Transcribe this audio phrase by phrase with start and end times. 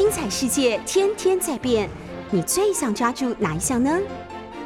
[0.00, 1.86] 精彩世界天天在变，
[2.30, 4.00] 你最想抓住哪一项呢？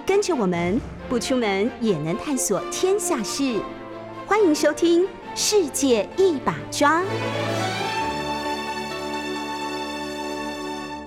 [0.06, 3.60] 跟着我们不出门也能探索天下事，
[4.28, 5.02] 欢迎收听
[5.34, 7.02] 《世界一把抓》。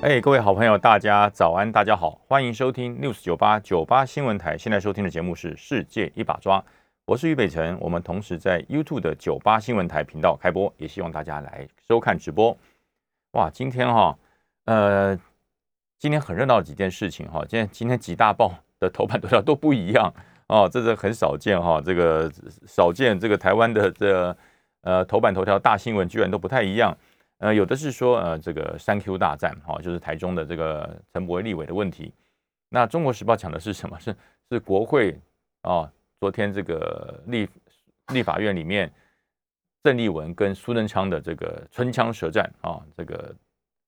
[0.01, 4.57] 哎，各位好朋友，大家早安，大家好，欢迎收听 News 九八九八新闻台。
[4.57, 6.59] 现在收听的节目是《世界一把抓》，
[7.05, 7.77] 我是于北辰。
[7.79, 12.57] 我们同时在 YouTube 的九八新闻台频道开播，也希望大家来收看直播。
[13.31, 14.17] 哇，今天哈，
[14.65, 15.15] 呃，
[15.99, 17.43] 今天很热闹的几件事情哈。
[17.47, 20.11] 今天今天几大报的头版头条都不一样
[20.47, 21.81] 哦，这是很少见哈。
[21.81, 22.31] 这个
[22.65, 24.35] 少见，这个台湾的这
[24.81, 26.97] 呃头版头条大新闻居然都不太一样。
[27.39, 32.11] 呃，有的是说呃这个三 Q 大战哈，就是台中的这个陈伯立委的问题。
[32.69, 33.99] 那中国时报讲的是什么？
[33.99, 34.15] 是
[34.49, 35.19] 是国会
[35.61, 37.47] 啊，昨天这个立
[38.13, 38.91] 立法院里面。
[39.83, 43.33] 郑丽文跟苏贞昌的这个唇枪舌战啊，这个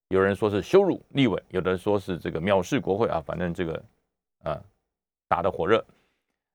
[0.10, 3.84] 有人说是羞辱立委，有的说是这个藐视国会啊，反正这个
[4.44, 4.62] 呃
[5.28, 5.84] 打得火热。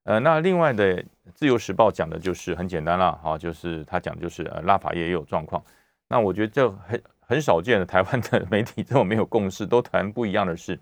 [0.03, 1.01] 呃，那另外的
[1.33, 5.63] 《自由时报》讲的就是很简单了哈，就是他讲就是呃拉法叶也有状况。
[6.07, 10.79] 那我觉得这很很少见的台湾的媒体这种没有共识，都谈不一样的事。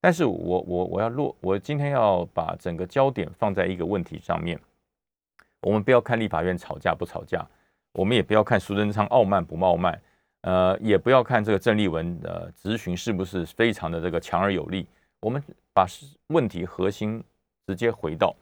[0.00, 4.58] 但是我我我要落，我今天要把整个焦点放在一个问题上面，
[5.60, 7.44] 我们不要看立法院吵架不吵架。
[7.92, 10.00] 我们也不要看苏贞昌傲慢不傲慢，
[10.42, 14.86] 呃，也不要看这个郑丽文的咨询是不是非常的这个强而有力。
[15.20, 15.42] 我们
[15.74, 15.86] 把
[16.28, 17.22] 问题核心
[17.66, 18.34] 直接回到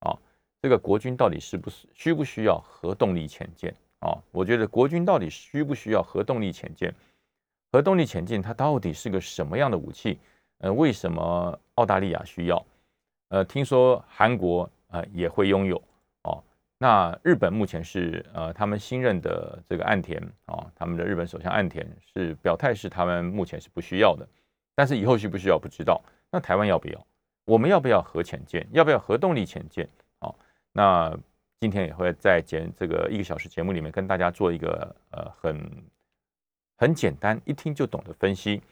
[0.00, 0.12] 啊，
[0.60, 4.18] 这个国军到底是不是需不需要核动力潜舰啊？
[4.30, 6.92] 我觉得国军到底需不需要核动力潜舰？
[7.72, 10.18] 核动力潜舰它到底是个什么样的武器？
[10.58, 12.66] 呃，为什么澳大利亚需要？
[13.28, 15.80] 呃，听说韩国呃也会拥有。
[16.80, 21.84] 那日本目前是呃，他们新任的这个岸田啊，他们的日本首相岸田
[22.14, 24.24] 是表态是他们目前是不需要的，
[24.76, 26.00] 但是以后需不需要不知道。
[26.30, 27.06] 那台湾要不要？
[27.46, 28.64] 我们要不要核潜舰？
[28.70, 29.88] 要不要核动力潜舰？
[30.20, 30.32] 啊，
[30.72, 31.18] 那
[31.58, 35.68] 今天也会在节这个一个小时节目里面跟大家做一个呃很
[36.76, 38.62] 很简单一听就懂的分析。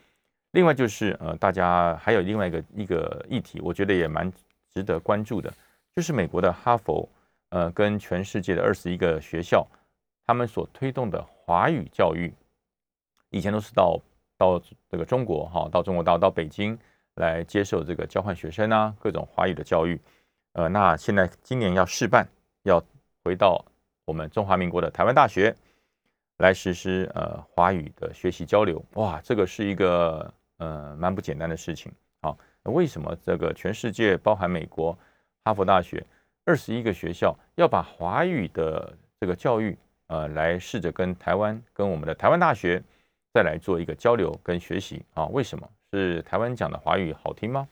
[0.52, 4.32] 另外就是呃，大家还有另外一个一个议题，我觉得也蛮
[4.72, 5.52] 值得关注的，
[5.96, 7.08] 就是美国的哈佛。
[7.50, 9.66] 呃，跟全世界的二十一个学校，
[10.26, 12.34] 他们所推动的华语教育，
[13.30, 14.00] 以前都是到
[14.36, 16.76] 到这个中国哈，到中国到到北京
[17.14, 20.00] 来接受这个交换学生啊，各种华语的教育。
[20.54, 22.26] 呃，那现在今年要试办，
[22.64, 22.82] 要
[23.22, 23.64] 回到
[24.04, 25.54] 我们中华民国的台湾大学
[26.38, 28.84] 来实施呃华语的学习交流。
[28.94, 31.92] 哇，这个是一个呃蛮不简单的事情
[32.22, 32.36] 啊。
[32.64, 34.98] 为什么这个全世界包含美国
[35.44, 36.04] 哈佛大学？
[36.46, 39.76] 二十一个学校要把华语的这个教育，
[40.06, 42.80] 呃，来试着跟台湾、跟我们的台湾大学
[43.34, 45.26] 再来做一个交流跟学习啊？
[45.26, 47.66] 为什么是台湾讲的华语好听吗？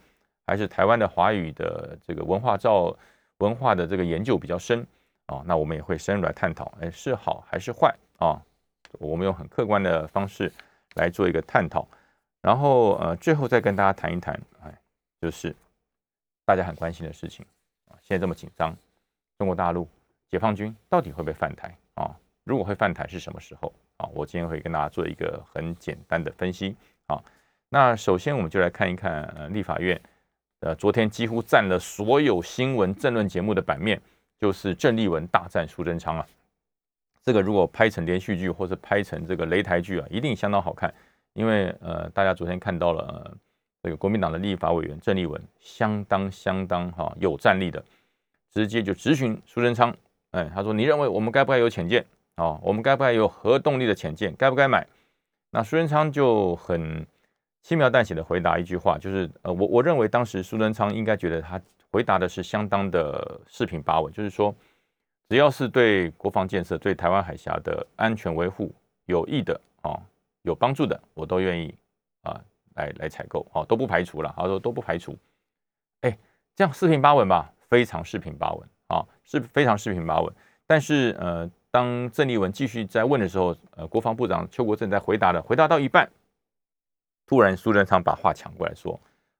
[0.45, 2.95] 还是台湾的华语的这个文化造
[3.37, 4.85] 文化的这个研究比较深
[5.27, 5.41] 啊？
[5.45, 8.39] 那我们也会深入来探讨，哎，是好还是坏啊？
[8.99, 10.51] 我们用很客观的方式
[10.95, 11.87] 来做一个探讨，
[12.41, 14.77] 然后呃，最后再跟大家谈一谈，哎，
[15.21, 15.55] 就是
[16.45, 17.45] 大家很关心的事情。
[18.07, 18.77] 现在这么紧张，
[19.39, 19.87] 中国大陆
[20.29, 22.15] 解放军到底会不会犯台啊？
[22.43, 24.07] 如果会犯台是什么时候啊？
[24.13, 26.75] 我今天会跟大家做一个很简单的分析
[27.07, 27.19] 啊。
[27.67, 29.99] 那首先我们就来看一看呃立法院，
[30.59, 33.99] 呃昨天几乎占了所有新闻政论节目的版面，
[34.37, 36.27] 就是郑丽文大战苏贞昌啊。
[37.23, 40.93] 这个如果拍成连续剧或者拍成这个擂台剧啊，一定相当好看，
[41.33, 43.35] 因为呃大家昨天看到了
[43.81, 47.83] 这个国民党的立法委员郑丽文相当相当哈有战力的。
[48.55, 49.93] 直接就质询苏贞昌，
[50.31, 52.05] 哎，他说：“你认为我们该不该有潜舰
[52.35, 52.57] 啊？
[52.63, 54.33] 我们该不该有核动力的潜舰？
[54.37, 54.87] 该不该买？”
[55.51, 57.05] 那苏贞昌就很
[57.63, 61.61] 轻描淡写的回答一句话，就是：“呃，我我认为当时苏贞昌应该觉得他
[61.91, 64.55] 回答的是相当的四平八稳，就是说，
[65.27, 68.73] 只要是对国防建设、对台湾海峡的安全维护
[69.07, 69.99] 有益的啊，
[70.43, 71.75] 有帮助的，我都愿意
[72.21, 72.39] 啊
[72.75, 74.33] 来来采购，啊，都不排除了。
[74.37, 75.17] 他说都不排除，
[76.01, 76.17] 哎，
[76.55, 80.33] 这样四平八稳吧。”非常四平八稳啊，是非常四平八稳。
[80.65, 86.09] 但是呃，当郑丽文继续在问的时候，呃，国防部长邱国正在回答的，回答到一半，
[87.27, 88.97] 突然苏贞昌把话抢过来说，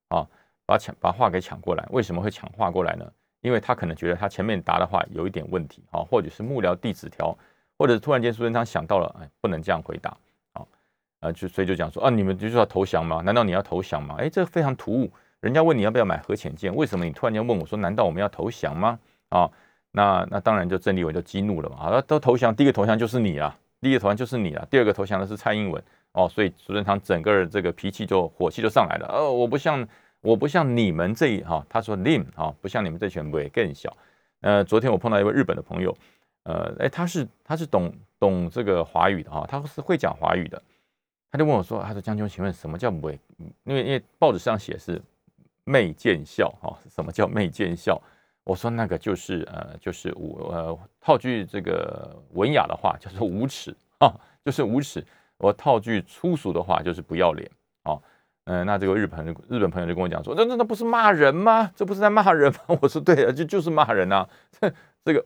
[0.10, 0.28] 啊，
[0.66, 1.88] 把抢把话给抢过来。
[1.92, 3.10] 为什么会抢话过来呢？
[3.40, 7.34] 因为他可能觉得他前面答的话有一点问题啊，或者是幕僚递纸条，
[7.78, 10.10] 或者突然间苏贞昌想到了，哎，不能这样回答
[10.52, 10.66] 啊，
[11.22, 13.22] 呃，就所以就讲说，啊，你们就是要投降吗？
[13.22, 14.18] 难道你要投降吗？
[14.20, 15.10] 哎，这非常突兀。
[15.46, 18.98] 人家问你要不要买核潜舰，为什么你突然间问我说，难道我们要投降吗？
[19.30, 19.48] 啊，
[19.92, 25.80] 那那当然就郑丽文就激怒了嘛，啊，都投降，第一个投降就是你啊，第一个投降就是你啊，第二个投降的是蔡英文
[26.14, 29.08] 哦，所以苏贞昌整个这个脾气就火气就上来了。
[29.08, 29.88] 哦，我不像
[30.22, 33.96] 我不像你们这一哈，他说 Lim 哈，不像你们这群伪更小。
[34.42, 35.96] 呃，昨天我碰到一位日本的朋友，
[36.46, 40.60] 呃，哎，他是他是懂懂这个华语的哈，他是会讲华语的，
[41.32, 43.20] 他就问我说，他说将军，请问什么叫伪？
[43.66, 45.00] 因为因为报纸上写是
[45.66, 48.02] 媚见笑哈，什么叫媚见笑？
[48.46, 54.14] 我说那个就是呃就是无呃套句这个文雅的话，就是无耻啊，
[54.46, 55.04] 就是无耻。
[55.38, 57.50] 我套句粗俗的话，就是不要脸
[57.84, 57.98] 啊。
[58.46, 61.72] 嗯，那这个日本日本朋友就跟我讲说，那那那不是骂人吗？
[61.76, 62.78] 这不是在骂人吗？
[62.80, 64.30] 我说对啊，就就是骂人啊。
[64.52, 64.72] 这
[65.04, 65.26] 这个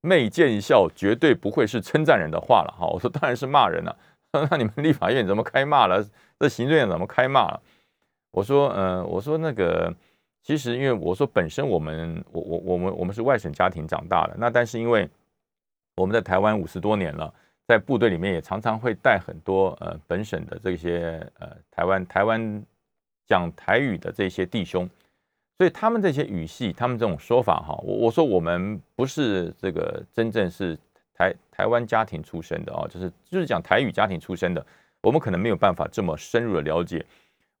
[0.00, 2.86] 媚见笑绝对不会是称赞人的话了哈。
[2.86, 3.96] 我说当然是骂人了。
[4.48, 6.06] 那你们立法院怎么开骂了？
[6.38, 7.60] 这行政院怎么开骂了？
[8.30, 9.94] 我说，嗯，我说那个。
[10.42, 15.06] 其实，因为我说本身我们我我我们我们是外省家庭长大的，那但是因为
[15.96, 17.30] 我们在台湾五十多年了，
[17.68, 22.64] 在部队里面也常常会带很多呃本省的这些呃台湾台湾
[23.26, 24.88] 讲台语的这些弟兄，
[25.58, 30.74] 所以他们这些语系，他们这种说法哈，我我说我们不是这个真正是
[31.12, 34.66] 台台湾家庭出身的啊，就是就是讲台语家庭出身的，
[35.02, 37.04] 我们可能没有办法这么深入的了解。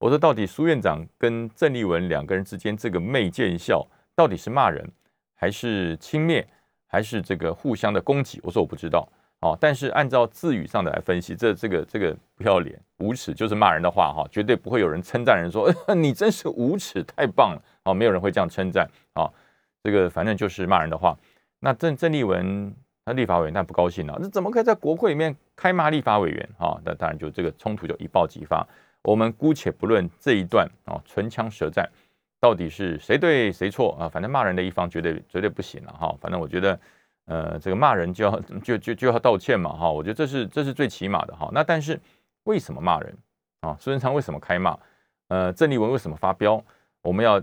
[0.00, 3.86] 我说，到底苏院长跟郑丽文两个人之间这个媚见笑，
[4.16, 4.90] 到底是骂人，
[5.34, 6.42] 还是轻蔑，
[6.86, 8.40] 还是这个互相的攻击？
[8.42, 9.06] 我说我不知道。
[9.40, 17.62] 哦，但是按照字语上的来分析，这这个这个不要脸、无耻，就是骂人的话哈，绝对不会有人称赞人说 你真是无耻，太棒了。
[17.84, 18.88] 哦，没有人会这样称赞。
[19.16, 19.30] 哦，
[19.82, 21.14] 这个反正就是骂人的话。
[21.58, 22.74] 那郑郑丽文
[23.04, 26.48] 那立法委员那不高兴了，那怎么可以在国会里面开骂立法委员？
[26.58, 28.66] 哈，那当然就这个冲突就一爆即发。
[29.02, 31.88] 我们姑且不论这一段啊，唇枪舌战
[32.38, 34.08] 到底是谁对谁错啊？
[34.08, 36.14] 反正骂人的一方绝对绝对不行了哈。
[36.20, 36.80] 反正我觉得，
[37.26, 39.90] 呃，这个骂人就要就就就要道歉嘛哈。
[39.90, 41.50] 我觉得这是这是最起码的哈。
[41.52, 41.98] 那但是
[42.44, 43.16] 为什么骂人
[43.60, 43.76] 啊？
[43.80, 44.78] 孙文昌为什么开骂？
[45.28, 46.62] 呃，郑丽文为什么发飙？
[47.02, 47.42] 我们要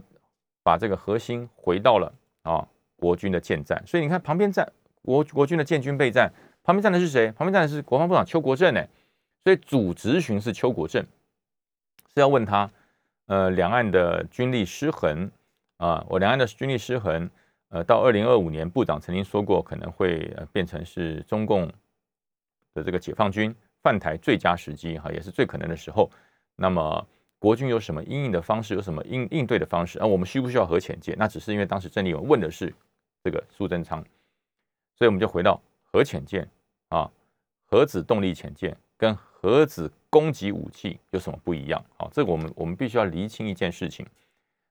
[0.63, 2.13] 把这个核心回到了
[2.43, 3.81] 啊，国军的建战。
[3.85, 4.67] 所以你看旁边站
[5.01, 6.31] 国国军的建军备战，
[6.63, 7.31] 旁边站的是谁？
[7.31, 8.83] 旁边站的是国防部长邱国正呢。
[9.43, 11.05] 所以主执行是邱国正。
[12.17, 12.67] 是要问他，
[13.27, 15.29] 呃，两岸的军力失衡
[15.77, 17.29] 啊，我两岸的军力失衡，
[17.69, 21.71] 呃，到二零二五年，部长曾经说过，可能会呃变成是中共
[22.73, 23.53] 的这个解放军
[23.83, 26.09] 犯台最佳时机哈，也是最可能的时候。
[26.55, 29.99] 那么国军有什么应应的方式，有什么应应对的方式？
[29.99, 31.15] 啊，我们需不需要核潜舰？
[31.19, 32.73] 那只是因为当时郑丽文问的是
[33.23, 34.03] 这个苏贞昌，
[34.95, 36.49] 所以我们就回到核潜舰
[36.89, 37.11] 啊，
[37.67, 39.91] 核子动力潜舰跟核子。
[40.17, 41.79] 攻击武器有什么不一样？
[41.95, 44.03] 好，这个我们我们必须要厘清一件事情。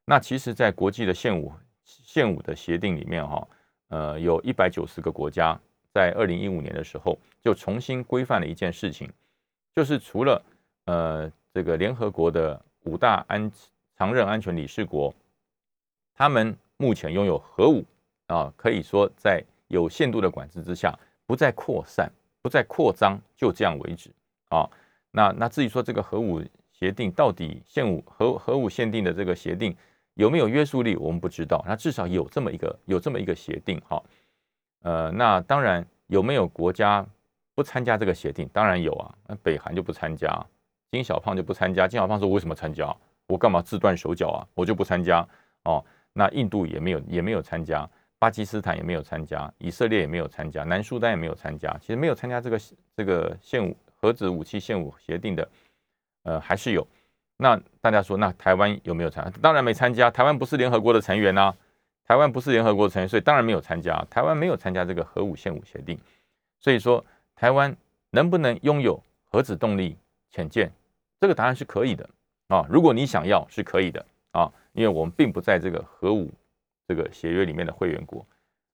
[0.04, 1.52] 那其实，在国际的现武
[1.84, 3.48] 现武的协定里面，哈，
[3.86, 5.56] 呃，有一百九十个国家
[5.94, 9.08] 在二零一五年的时候就重新规范了一件事情，
[9.72, 10.44] 就是除了
[10.86, 13.48] 呃这个联合国的五大安
[13.96, 15.14] 常任安全理事国，
[16.12, 17.84] 他们目前拥有核武
[18.26, 22.10] 啊，可以说在有限度的管制之下，不再扩散，
[22.42, 24.10] 不再扩张，就这样为止
[24.48, 24.68] 啊。
[25.16, 29.74] 那那至于说这个核武协定到底限武核核武限定的这个协定
[30.12, 31.64] 有没有约束力，我们不知道。
[31.66, 34.02] 那至少有这么一个有这么一个协定，哈，
[34.82, 37.04] 呃，那当然有没有国家
[37.54, 38.46] 不参加这个协定？
[38.52, 40.28] 当然有啊，那北韩就不参加，
[40.90, 41.88] 金小胖就不参加。
[41.88, 42.94] 金小胖说：“我为什么参加？
[43.26, 44.44] 我干嘛自断手脚啊？
[44.52, 45.26] 我就不参加
[45.64, 45.82] 哦。”
[46.12, 51.74] 那印度也没有也没有参加，巴基斯坦也没有参加，以色列也没有参加，南苏丹也没有参加。
[51.80, 52.60] 其实没有参加这个
[52.94, 53.74] 这个限武。
[53.96, 55.48] 核子武器限武协定的，
[56.22, 56.86] 呃，还是有。
[57.38, 59.30] 那大家说，那台湾有没有参？
[59.42, 60.10] 当然没参加。
[60.10, 61.54] 台湾不是联合国的成员呐，
[62.06, 64.02] 台湾不是联合国的成员，所以当然没有参加。
[64.08, 65.98] 台湾没有参加这个核武限武协定，
[66.60, 67.76] 所以说台湾
[68.10, 68.98] 能不能拥有
[69.30, 69.96] 核子动力
[70.30, 70.70] 潜舰？
[71.20, 72.08] 这个答案是可以的
[72.48, 72.64] 啊。
[72.70, 76.32] 如果你想要，是可以的啊，因为我们并不在这个核武
[76.88, 78.26] 这个协约里面的会员国。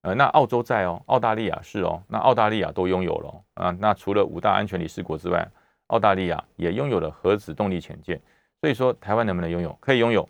[0.02, 3.70] 呃，那澳洲在哦，澳大利亚是哦，那澳大利亚都拥有了啊。
[3.78, 5.48] 那除了五大安全理事国之外，
[5.88, 8.20] 澳大利亚也拥有了核子动力潜舰。
[8.60, 9.72] 所以说，台湾能不能拥有？
[9.80, 10.28] 可以拥有。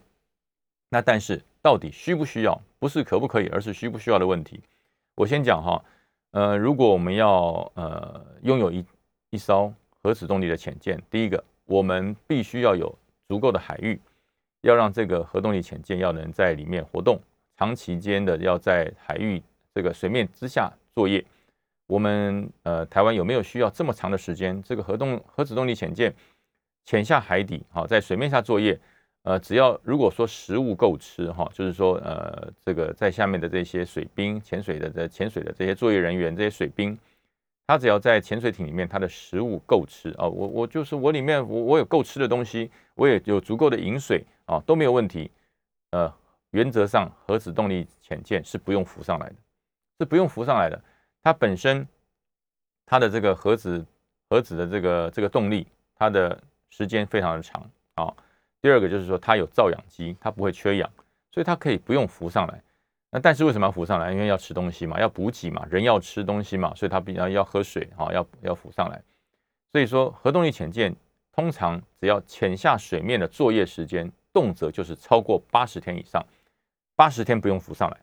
[0.91, 2.61] 那但是到底需不需要？
[2.79, 4.61] 不是可不可以，而是需不需要的问题。
[5.14, 5.83] 我先讲哈，
[6.33, 8.85] 呃，如果我们要呃拥有一
[9.31, 12.95] 一艘核子动力的潜舰，第一个，我们必须要有
[13.26, 13.99] 足够的海域，
[14.61, 17.19] 要让这个核动力潜舰要能在里面活动，
[17.57, 19.43] 长期间的要在海域。
[19.75, 21.25] 这个水面之下作业，
[21.87, 24.62] 我们呃台湾有没有需要这么长的时间？
[24.62, 26.14] 这个核动核子动力潜舰
[26.85, 28.79] 潜下海底，好在水面下作业，
[29.23, 36.99] 呃，只要如果说食物够吃哈，就是说呃这个在下面的这些水兵潜水的这潜水的这些作业人员这些水兵，
[37.67, 45.31] 他只要在潜水艇里面，他的食物够吃啊，我我就是我里面我我有够吃的东西，我也有足够的饮水啊，都没有问题。
[45.93, 46.12] 呃，
[46.50, 49.35] 原则上核子动力潜舰是不用浮上来的，
[50.02, 50.82] 是不用浮上来的。
[51.23, 51.87] 它本身
[52.85, 53.87] 它的这个核子
[54.28, 58.12] 核子的这个这个动力，它的时间非常的长啊。
[58.61, 60.90] 第二个就是说它有造氧机，它不会缺氧，
[61.30, 62.62] 所以它可以不用浮上来。
[63.11, 64.11] 那但是为什么要浮上来？
[64.11, 69.00] 因为要吃东西嘛，要补给嘛，人要吃东西嘛，所以它比较要喝水啊，要要浮上来。
[69.71, 70.94] 所以说核动力潜舰
[71.30, 76.25] 通常只要潜下水面的作业时间，动辄就是超过八十天以上，
[76.97, 78.00] 八十天不用浮上来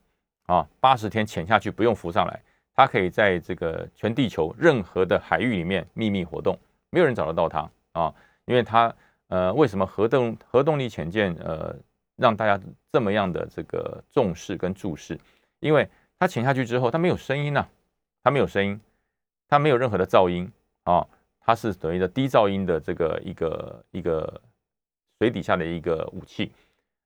[0.49, 2.41] 啊，八十天潜下去不用浮上来，
[2.73, 6.57] 它可以在这个全地球任何的海域里面秘密活动，
[6.89, 8.13] 没有人找得到它啊，
[8.45, 8.93] 因为它
[9.27, 11.75] 呃为什么核动核动力潜舰呃？
[12.21, 15.17] 让大家这么样的这个重视跟注视，
[15.61, 15.87] 因为
[16.19, 17.65] 它潜下去之后，它没有声音呐，
[18.21, 18.77] 它没有声音，
[19.47, 20.51] 它没有任何的噪音
[20.83, 21.07] 啊，
[21.39, 24.41] 它是等于的低噪音的这个一个一个
[25.17, 26.51] 水底下的一个武器。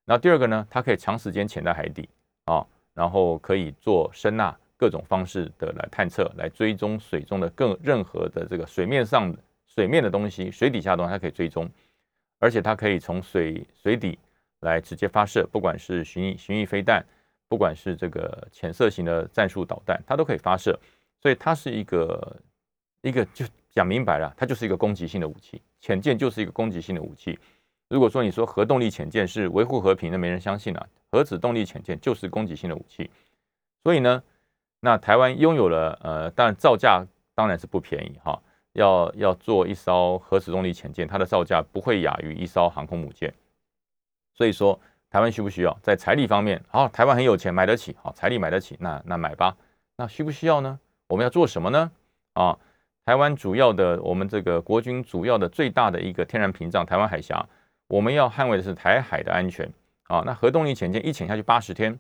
[0.05, 2.09] 然后第二个呢，它可以长时间潜在海底
[2.45, 9.35] 啊，然后可以做声呐各种方式的来探测，来追踪水中的更任何的这个水面上
[9.65, 11.69] 水面的东西，水底下的东西它可以追踪，
[12.39, 14.17] 而且它可以从水水底。
[14.63, 17.05] 来直接发射，不管是巡弋巡弋飞弹，
[17.50, 20.79] 不管是这个潜射型的战术导弹，它都可以发射。
[21.19, 22.38] 所以它是一个
[23.01, 25.62] 一个就讲明白了，它就是一个攻击性的武器。
[25.81, 27.38] 潜舰就是一个攻击性的武器。
[27.93, 30.89] 如果说你说核动力潜舰是维护和平，那没人相信了。
[31.12, 33.07] 核子动力潜舰就是攻击性的武器。
[33.83, 34.23] 所以呢，
[34.79, 38.41] 那台湾拥有了呃，当然造价当然是不便宜哈。
[38.71, 43.31] 要要做一艘核子动力潜舰，它的造价不会亚于一艘航空母舰。
[44.33, 44.79] 所以说，
[45.12, 46.59] 台湾需不需要在财力方面？
[46.69, 47.95] 好，台湾很有钱，买得起。
[48.01, 49.55] 好，财力买得起，那那买吧。
[49.97, 50.79] 那需不需要呢？
[51.09, 51.91] 我们要做什么呢？
[52.33, 52.57] 啊，
[53.05, 57.47] 台湾主要的，我们这个国军主要的最大的一个天然屏障——台湾海峡，
[57.93, 59.71] 我们要捍卫的是台海的安全。
[60.07, 61.97] 啊，那核动力潜舰一潜下去八十天，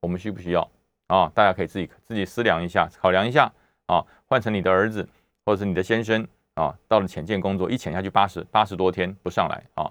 [0.00, 0.70] 我们需不需要？
[1.06, 3.50] 啊，大家可以自己自己思量一下，考量一下。
[3.86, 5.06] 啊，换成你的儿子
[5.44, 9.90] 或者是你的先生啊，到了潜舰工作，一潜下去八十八十多天不上来啊。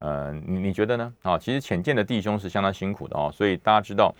[0.00, 1.14] 呃，你你觉得呢？
[1.22, 4.12] 啊，其实潜舰的弟兄是相当辛苦的哦，所以大家知道，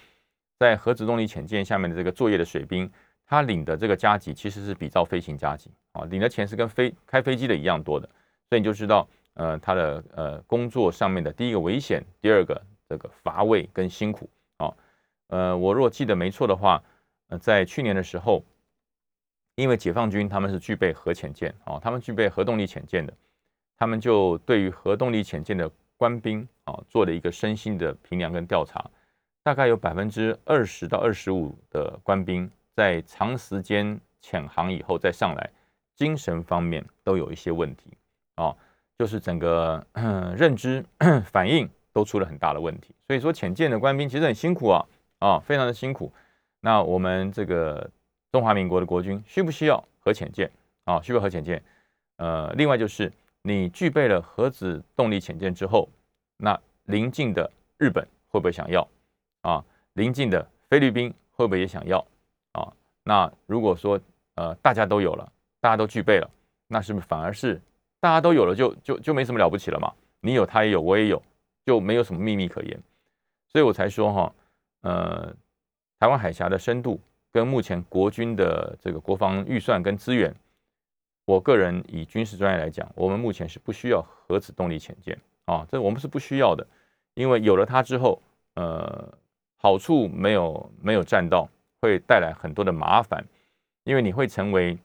[0.60, 2.88] 在核子动力潜舰下面的这个作业的水兵，
[3.26, 8.08] 他领的这个加级其实是比照飞行加级啊，领的钱是跟飞开飞机的一样多的，
[8.48, 14.74] 所以你就知道，呃，他的呃工作上面的第一个危险，第二个这个乏味跟辛苦啊，
[15.28, 16.82] 呃，我若记得没错的话，
[17.28, 18.44] 呃，在去年的时候，
[19.54, 23.12] 因为解放军他们是具备核潜舰啊，他们具备核动力潜舰的。
[23.78, 28.88] 他们就对于核动力潜舰的官兵啊做了一个身心的评量跟调查，
[29.42, 35.50] 大概有百分之二十到二十五的官兵在长时间潜航以后再上来，
[35.96, 37.90] 精神方面都有一些问题
[38.36, 38.54] 啊，
[39.02, 39.84] 就是整个
[40.36, 40.84] 认知
[41.24, 42.94] 反应都出了很大的问题。
[43.08, 44.86] 所以说潜舰的官兵其实很辛苦啊
[45.18, 46.12] 啊，非常的辛苦。
[46.60, 47.90] 那我们这个
[48.30, 50.48] 中华民国的国军需不需要核潜舰
[50.84, 51.00] 啊？
[51.02, 51.60] 需不需要核潜舰？
[52.18, 53.12] 呃，另外就是。
[53.44, 55.88] 你具备了核子动力潜舰之后，
[56.36, 58.86] 那邻近的日本会不会想要
[59.40, 59.64] 啊？
[59.94, 61.98] 邻近的菲律宾会不会也想要
[62.52, 62.72] 啊？
[63.02, 64.00] 那如果说
[64.36, 66.30] 呃大家都有了，大家都具备了，
[66.68, 67.60] 那是不是反而是
[68.02, 69.92] 大家都有了就就就没什么了不起了嘛？
[70.18, 71.22] 你有他也有我也有，
[71.64, 72.82] 就没有什么秘密可言。
[73.46, 74.34] 所以我才说哈，
[74.80, 75.32] 呃，
[76.00, 76.98] 台湾海峡的深度
[77.30, 80.34] 跟目前国军的这个国防预算跟资源。
[81.26, 86.66] 我个人以军事专业来讲，我们目前是不需要核子动力潜舰啊，这我们是不需要的，
[87.14, 88.20] 因为有了它之后，
[88.54, 89.16] 呃，
[89.58, 91.48] 好处没有没有占到，
[91.80, 93.24] 会带来很多的麻烦，
[93.84, 94.76] 因为你会成为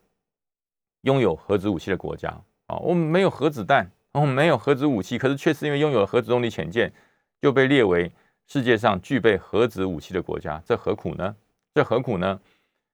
[1.02, 2.32] 拥有核子武器的国家
[2.68, 2.78] 啊。
[2.78, 6.94] 我们没有核子弹，我们没有核子武器，可是却是因为拥有了核子动力潜舰，
[7.42, 8.12] 就被列为
[8.48, 11.36] 世界上具备核子武器的国家，这何苦呢？
[11.74, 12.40] 这何苦呢？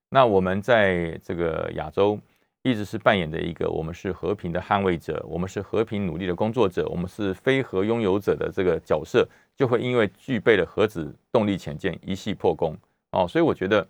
[0.10, 2.20] 那我们在这个亚洲。
[2.66, 12.74] 一直是扮演的一个，我们是和平的捍卫者，我们是和平努力的工作者，我们是非核拥有者的这个角色，就会因为具备了核子动力潜舰一系破功
[13.12, 13.28] 哦。
[13.28, 13.86] 所以我觉得，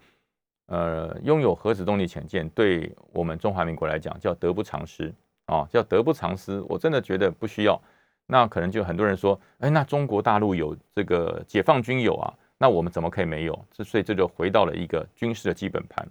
[0.65, 5.13] 呃，拥有核子动力潜舰对我们中华民国来讲叫得不偿失
[5.45, 6.61] 啊，叫得不偿失。
[6.67, 7.79] 我真的觉得不需要。
[8.25, 13.65] 那可能就很多人说，哎，那中国大陆有这个解放军有啊，那我们怎么可以没有？
[13.71, 16.07] 这所以这就回到了一个军事的基本盘，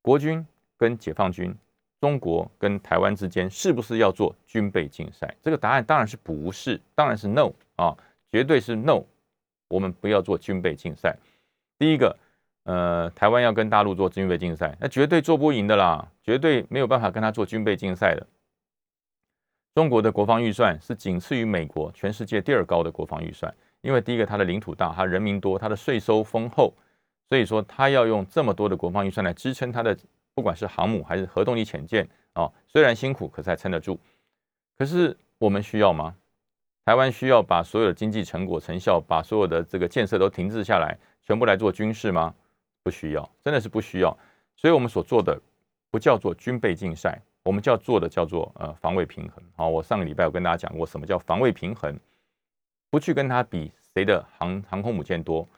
[0.00, 1.54] 国军跟解放军。
[2.00, 5.34] 中国跟台湾之间是不是要做军备竞赛？
[5.42, 7.92] 这个答案当然是不是，当然是 no 啊，
[8.30, 9.02] 绝对是 no。
[9.66, 11.16] 我们不要做军备竞赛。
[11.76, 12.16] 第一个，
[12.62, 18.24] 呃，台湾要跟大陆做军备竞赛，那绝对做不赢的啦，绝对没有办法跟他做军备竞赛的。
[19.74, 23.54] 中国的国防预算是仅次于美国，全世界第二高的国防预算。
[23.80, 26.74] 因为第一个，它的领土大，它人民多，它的税收丰厚，
[27.28, 29.96] 所以说它要用这么多的国防预算来支撑它的，
[30.34, 33.98] 不管是航母还是核动力潜舰啊，虽然辛苦，可是还撑得住。
[34.76, 36.16] 可是我们需要吗？
[36.84, 42.34] 台湾需要把所有的经济成果成效，把所有的这个建设都停滞下来，全部来做军事吗？
[42.82, 44.16] 不需要，真的是不需要。
[44.56, 45.40] 所以我们所做的
[45.90, 47.20] 不叫做军备竞赛。
[47.48, 49.42] 我们叫做的叫做呃防卫平衡。
[49.56, 51.98] 好，我上个礼拜有跟大家讲过什么叫防卫平衡，
[52.90, 55.48] 不去跟他比谁的航航空母舰多，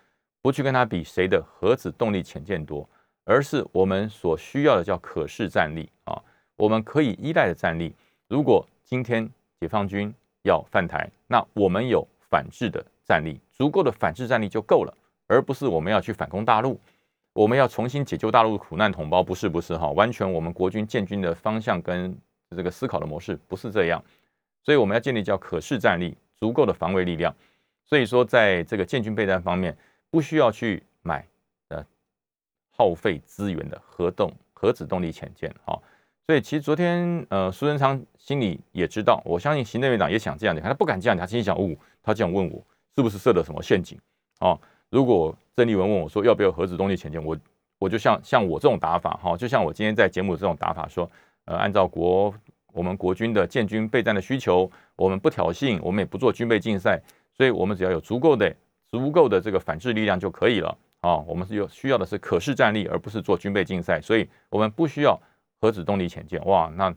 [0.40, 2.88] 不去跟他比谁的核子动力潜舰多，
[3.24, 6.16] 而是我们所需要的叫可视战力啊，
[6.54, 7.92] 我们可以依赖的战力。
[8.28, 9.28] 如果今天
[9.58, 14.94] 解放军要犯台，那我们有反制的战力，足够的反制战力就够了，
[15.26, 16.78] 而不是我们要去反攻大陆。
[17.32, 22.16] 我们要重新解救大陆苦难同胞，不是不是哈，完全我们国军建军的方向跟
[22.56, 24.02] 这个思考的模式不是这样，
[24.62, 27.34] 所以我们要建立叫可视战力，足够的防卫力量。
[27.84, 29.76] 所以说，在这个建军备战方面，
[30.10, 31.24] 不需要去买
[31.68, 31.84] 呃
[32.70, 35.80] 耗费资源的核动核子动力潜舰哈。
[36.26, 42.60] 所以其实昨天呃苏贞昌心里也知道，我相信行政院长也想这样讲，他不敢这样讲，他心里想哦，他这样问我
[42.96, 43.98] 是不是设了什么陷阱
[44.38, 44.58] 啊？
[44.90, 47.36] 如果郑丽文问我说要不要核子动力潜舰，我
[47.78, 51.08] 我就像像我这种打法哈，就像我今天在节目这种打法说，
[51.44, 52.34] 呃，按照国
[52.72, 57.00] 我们国军的建军备战的需求，我们不挑衅，我们也不做军备竞赛，
[57.32, 58.54] 所以我们只要有足够的
[58.88, 61.16] 足够的这个反制力量就可以了啊。
[61.18, 65.20] 我们是有需要的是可视战力，而不是做军备竞赛，所以我们不需要
[65.60, 66.44] 核子动力潜舰。
[66.46, 66.92] 哇，那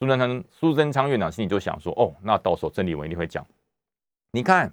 [0.00, 3.46] 苏贞昌苏贞昌院长心里就想说，哦，那到时候郑丽文一定会讲，
[4.32, 4.72] 你看。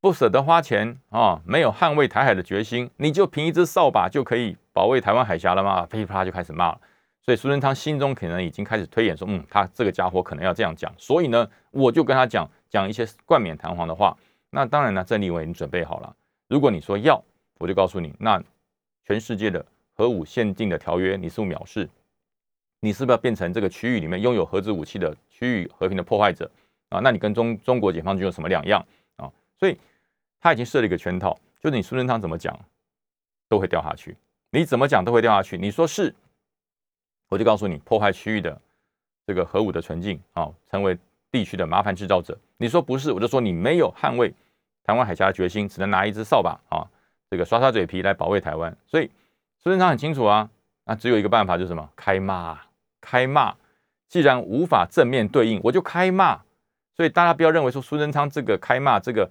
[0.00, 5.84] 不舍得花钱啊，没有捍卫台海的决心，你就凭一支扫把就可以保卫台湾海峡了吗？
[5.86, 6.80] 噼里啪啦就开始骂了。
[7.22, 10.94] 所以苏贞昌心中可能已经开始推演说，嗯，他这个家伙可能要这样讲。
[10.96, 14.16] 所以呢，我就跟他讲讲一些冠冕堂皇的话。
[14.50, 16.14] 那当然呢，郑立伟已经准备好了。
[16.46, 17.20] 如果你说要，
[17.58, 18.40] 我就告诉你，那
[19.04, 19.64] 全世界的
[19.96, 21.88] 核武限定的条约，你是不是藐视？
[22.78, 26.48] 你是不是要变成这个区域里面拥有核子武器的区域和平的破坏者
[26.90, 27.00] 啊？
[27.00, 28.80] 那你跟中中国解放军有什么两样
[29.16, 29.28] 啊？
[29.58, 29.76] 所以。
[30.40, 32.56] 他已经设了一个圈套，就是你苏贞昌怎么讲
[33.48, 34.16] 都会掉下去，
[34.50, 35.58] 你怎么讲都会掉下去。
[35.58, 36.14] 你说是，
[37.28, 38.60] 我就告诉你破坏区域的
[39.26, 40.96] 这个核武的纯净啊，成为
[41.30, 42.38] 地区的麻烦制造者。
[42.56, 44.32] 你说不是，我就说你没有捍卫
[44.84, 46.86] 台湾海峡的决心，只能拿一支扫把啊，
[47.30, 48.76] 这个刷刷嘴皮来保卫台湾。
[48.86, 49.10] 所以
[49.58, 50.48] 苏贞昌很清楚啊，
[50.84, 51.90] 那只有一个办法就是什么？
[51.96, 52.58] 开骂，
[53.00, 53.54] 开骂。
[54.08, 56.40] 既然无法正面对应，我就开骂。
[56.94, 59.30] 所以大家不要认为说苏贞昌这个开骂这个。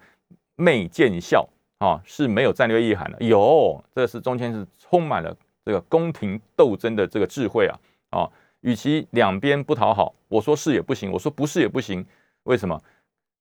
[0.56, 1.46] 媚见笑
[1.78, 7.78] 啊是没有战略意涵的，有，这是中间是充满了这个宫廷斗争的这个智慧啊
[8.10, 8.30] 啊，
[8.62, 12.04] 与其两边不讨好，我说是也不行，我说不是也不行，
[12.44, 12.82] 为什么？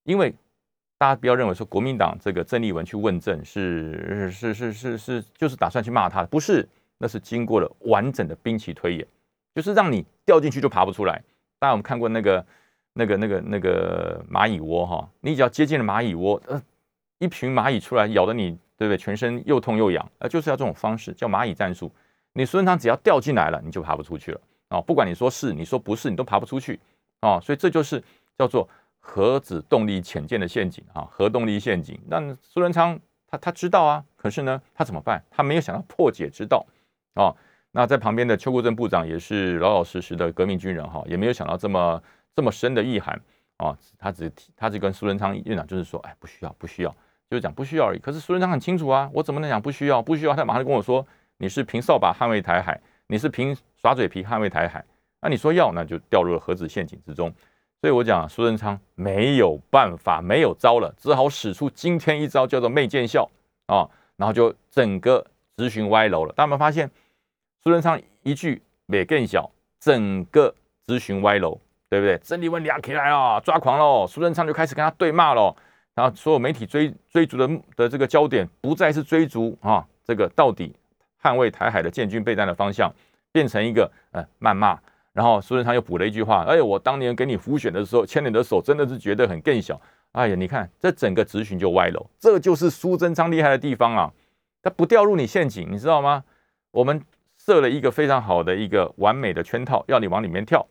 [0.03, 0.33] 因为
[0.97, 9.07] 大家不要认为说国民党这个郑丽文去问政是是是是是就是打算去骂他，不是，那是经过了完整的兵棋推演，
[9.55, 11.23] 就是让你掉进去就爬不出来。
[11.59, 12.45] 大家我们看过那个
[12.93, 16.61] 那个那个那个蚂蚁窝哈，你只要接近了蚂蚁窝，呃。
[17.19, 18.97] 一群蚂蚁出来咬的你，对不对？
[18.97, 21.91] 全身又痛又痒，呃，就是要这种方式，叫蚂蚁战术。
[22.33, 24.81] 你孙昌只要掉进来了，你就爬不出去了啊！
[24.81, 26.77] 不管你说是，你说不是，你都爬不出去
[27.21, 27.39] 啊！
[27.39, 28.03] 所以这就是
[28.37, 28.67] 叫做
[28.99, 31.97] 核子动力潜舰的陷阱啊，核动力陷阱。
[32.07, 35.23] 那苏文昌他他知道啊，可是呢，他怎么办？
[35.31, 36.65] 他没有想到破解之道
[37.13, 37.31] 啊。
[37.71, 42.03] 那在旁边的邱国正部长也是老老实实的革命军人哈，也没有想到这么
[42.35, 43.17] 这么深的意涵
[43.57, 43.77] 啊。
[43.97, 46.95] 他只他只跟苏文昌院长就是说，哎，不需要，不需要。
[47.29, 47.99] 就是讲不需要而已。
[47.99, 50.01] 可是苏贞昌很清楚啊，我怎么能讲不需要？
[50.01, 51.05] 不需要，他马上就跟我说
[51.37, 54.83] ：“你是凭扫把捍卫台海，你是凭耍嘴皮捍卫台海。”
[55.21, 57.33] 那你说要，那就掉入了核子陷阱之中。
[57.81, 63.29] 所以我讲苏贞昌没有办法，没有招了，只好使出今天一招，叫做媚见笑
[63.67, 65.25] 啊，然后就整个
[65.57, 66.33] 直询歪楼了。
[66.33, 66.89] 大家有没有发现，
[67.63, 70.53] 苏贞昌一句美更小，整个
[70.87, 71.59] 直询歪楼，
[71.89, 72.17] 对不对？
[72.19, 74.07] 郑丽文俩起来了，抓狂喽！
[74.07, 75.55] 苏贞昌就开始跟他对骂喽。
[75.95, 80.75] 然后所有媒体追追逐的的这个焦点不再是追逐啊，这个到底
[81.21, 82.93] 捍卫台海的建军备战的方向，
[83.31, 84.77] 变成一个呃谩骂。
[85.13, 89.79] 然后苏贞昌又补了一句话：，哎，我当年给你辅选的时候牵你的手，真的是觉得很更小。
[90.11, 92.05] 哎呀，你看这整个执行就歪了。
[92.19, 94.11] 这就是苏贞昌厉害的地方啊，
[94.61, 96.25] 他不掉入你陷阱，你知道吗？
[96.71, 97.01] 我们
[97.37, 100.67] 设了一个非常好的一个完美的圈套，要你往里面跳，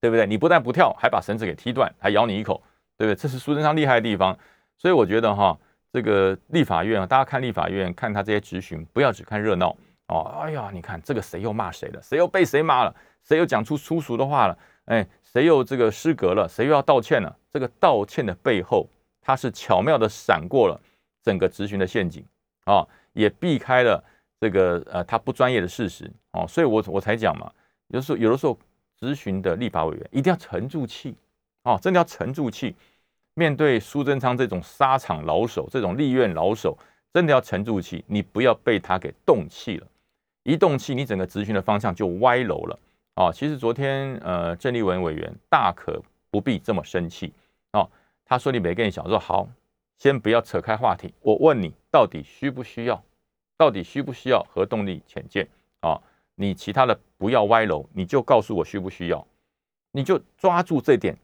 [0.00, 0.24] 对不对？
[0.24, 2.62] 你不但不跳，还把绳子给踢断，还咬你一口。
[2.98, 3.14] 对不对？
[3.14, 4.36] 这是苏贞昌厉害的地方，
[4.76, 5.56] 所以我觉得哈，
[5.92, 9.74] 这个立法院啊，大家看立法院，看他这些质询，不要只看热闹
[10.08, 10.40] 哦。
[10.42, 17.34] 哎呀，你看这个谁又骂谁了，谁又被谁骂了，谁又讲出粗俗的话了，哎，谁又这个失格了，谁又要道歉了？
[17.50, 18.86] 这个道歉的背后，
[19.22, 20.78] 他是巧妙的闪过了
[21.22, 22.24] 整个质询的陷阱
[22.64, 24.02] 啊，也避开了
[24.40, 26.44] 这个呃他不专业的事实哦。
[26.48, 27.50] 所以我我才讲嘛，
[27.86, 28.58] 有的时候有的时候
[28.98, 31.16] 质询的立法委员一定要沉住气
[31.62, 32.76] 哦，真的要沉住气。
[33.38, 36.76] 面对苏贞昌这种沙场老手，这种立院老手，
[37.12, 39.86] 真的要沉住气，你不要被他给动气了。
[40.42, 42.76] 一动气，你整个咨询的方向就歪楼了
[43.14, 43.30] 啊！
[43.30, 47.32] 其实昨天，呃，郑丽文委员大可不必这么生气
[47.74, 47.88] 哦。
[48.24, 49.48] 他说你没跟你讲，说好，
[49.98, 51.14] 先不要扯开话题。
[51.20, 53.00] 我问你，到底需不需要？
[53.56, 55.46] 到底需不需要核动力潜舰
[55.78, 55.96] 啊？
[56.34, 59.24] 你其他的不要歪楼，你就告诉我需不需要，
[59.92, 61.16] 你就抓住这点，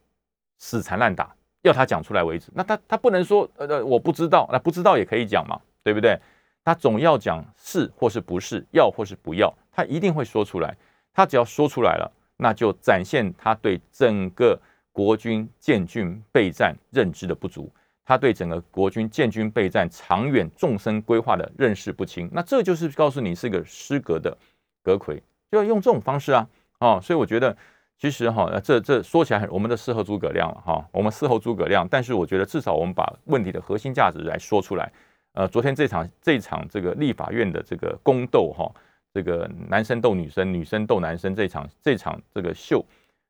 [0.59, 1.35] 死缠烂打。
[1.65, 6.19] 要他讲出来为止，那他他不能说呃呃我不知道，那不知道也可以讲嘛，对不对？
[6.63, 10.77] 他总要讲是或是不是，要或是不要，他一定会说出来。
[11.15, 14.61] 他只要说出来了，那就展现他对整个
[14.93, 17.73] 国军建军备战认知的不足，
[18.05, 22.29] 他对整个国军建军备战长远纵深规划的认识不清。
[22.31, 24.37] 那这就是告诉你是一个失格的
[24.83, 26.47] 阁魁，就要用这种方式啊，
[26.81, 27.57] 哦，所以我觉得。
[27.97, 31.87] 其实哈，这这说起来很，我们的事后诸葛亮了哈，我们事后诸葛亮。
[31.89, 34.93] 但是我觉得至少我们把问题的核心价值来说出来。
[35.33, 38.71] 呃，昨天这场这场这个立法院的这个宫斗哈，
[39.13, 42.85] 这个男生斗女生，女生斗男生这场这场这个秀，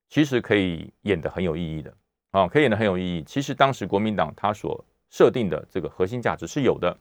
[0.08, 1.94] 其实可以演的很有意义的
[2.32, 3.22] 啊，可以演的很有意义。
[3.22, 6.96] 其实当时国民党他所设定的这个核心价值是有的，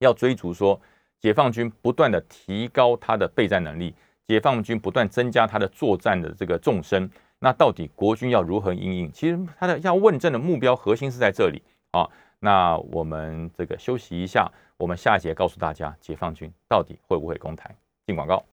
[0.00, 0.80] 要追逐说
[1.20, 3.94] 解放军不断的提高他的备战能力。
[4.26, 9.12] 解放军不断增加他的作战的这个纵深，那到底国军要如何应应？
[9.12, 12.08] 其实他的要问政的目标核心是在这里啊。
[12.40, 17.74] 那我们这个休息一下，我们下一节告诉大家，解放军到底会不会攻台？
[18.06, 18.44] 进广告，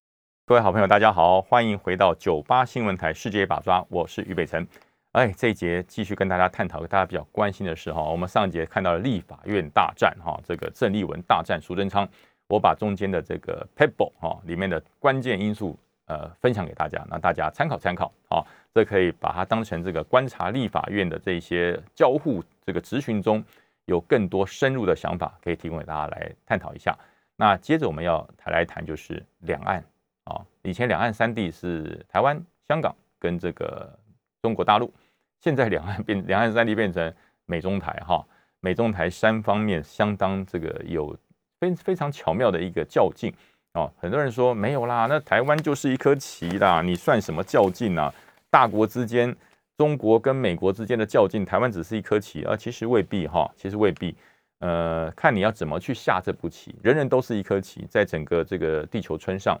[0.46, 4.66] 各位好朋友，大家好，欢迎回到九八新闻台世界把抓，我是于北辰。
[5.12, 12.08] 哎，这一节继续跟大家探讨大家比较关心的是哈，我们上一节看到了立法院大战哈，这个郑丽文大战苏贞昌。
[12.52, 23.42] 我把中间的这个 pebble 哈里面的关键因素呃分享给大家，那大家参考参考啊，这可以把它当成这个观察立法院的这一些交互这个质询中
[23.86, 26.94] 有更多深入的想法，可以提供给大家来探讨一下。
[27.36, 29.82] 那接着我们要来谈就是两岸
[30.24, 32.38] 啊，以前两岸三地是台湾、
[32.68, 33.98] 香港跟这个
[34.42, 34.92] 中国大陆，
[35.40, 37.10] 现在两岸变两岸三地变成
[37.46, 38.22] 美中台哈，
[38.60, 41.16] 美中台三方面相当这个有。
[41.62, 43.32] 非非常巧妙的一个较劲
[43.74, 48.12] 哦，很多人说没有啦，那台湾就是一颗棋啦，你算什么较劲啊？
[48.50, 49.34] 大国之间，
[49.78, 54.14] 中国跟美国之间的较劲，台湾只是一颗棋啊，其实未必哈，其实未必。
[54.58, 59.58] 呃，看你要怎么去下这步棋，人人都是一颗棋，在整个这个地球村上，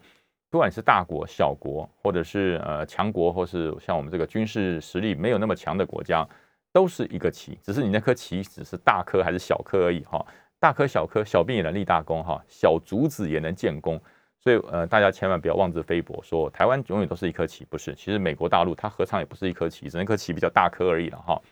[0.50, 6.28] 不管是大国、小国，或者是呃强国，或是像我们这个军事实力没有那么强的国家，
[6.72, 10.24] 都是一个棋，只是你那颗棋只是大颗还是小颗而已哈。
[10.62, 14.00] 大颗小颗，小兵也能立大功哈，小竹子也能建功，
[14.38, 21.42] 所以呃，大家千万不要妄自菲薄，说台湾永远都是一颗棋，不是，其实美国大陆它何尝也不是一颗棋，只是一颗棋比较大颗而已了哈。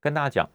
[0.00, 0.48] 跟大家讲，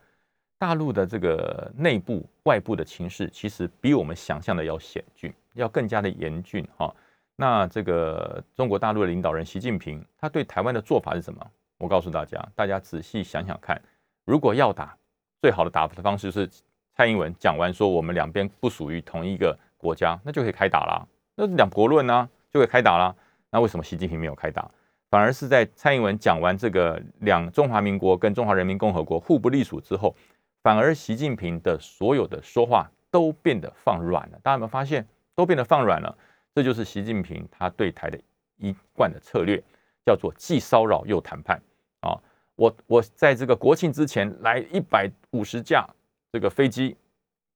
[0.58, 6.92] 大陆的这个内部、外部的情势，其实比我们想象的要险峻，要更加的严峻哈。
[7.36, 11.52] 那这个中国大陆的领导人习近平，他对台湾的做法是什么？
[11.78, 13.80] 我告诉大家，大家仔细想想看，
[14.26, 14.98] 如果要打，
[15.40, 16.50] 最好的打的方式是。
[16.96, 21.08] 蔡英文讲完说我们两边不属于同一个国家，那就可以开打了。
[21.36, 23.16] 那两国论呢，就可以开打了。
[23.50, 24.70] 那为什么习近平没有开打，
[25.10, 30.16] 反而是在蔡英文讲完这个两中华民国跟中华人民共和国互不隶属之后，
[30.62, 34.40] 反而习近平的所有的说话都变得放软了。
[34.44, 36.16] 大家有没有发现，都变得放软了？
[36.54, 38.20] 这就是习近平他对台的
[38.58, 39.60] 一贯的策略，
[40.06, 41.60] 叫做既骚扰又谈判
[42.02, 42.16] 啊。
[42.56, 45.88] 我我在这个国庆之前来一百五十架。
[46.34, 46.98] 这个飞机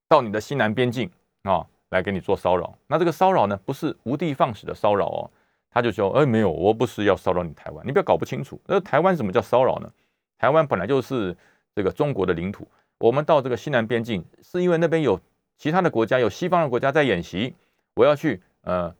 [0.08, 1.10] 到你的西南边境
[1.42, 2.78] 啊，来给你做骚扰。
[2.86, 5.32] 那这个骚扰呢，不是无的放矢的骚扰哦。
[5.72, 8.60] 他就说：“哎，没有，我不是要骚扰你台湾，你不要搞不清楚。
[8.68, 9.92] 那台湾什么叫骚扰呢？
[10.38, 11.36] 台湾本来就是
[11.76, 12.68] 这个中国的领土。
[13.00, 15.20] 我们到这个西南边境，是因为那边有
[15.58, 17.56] 其他的国家，有西方的国家在演习。
[17.96, 18.96] 我要去呃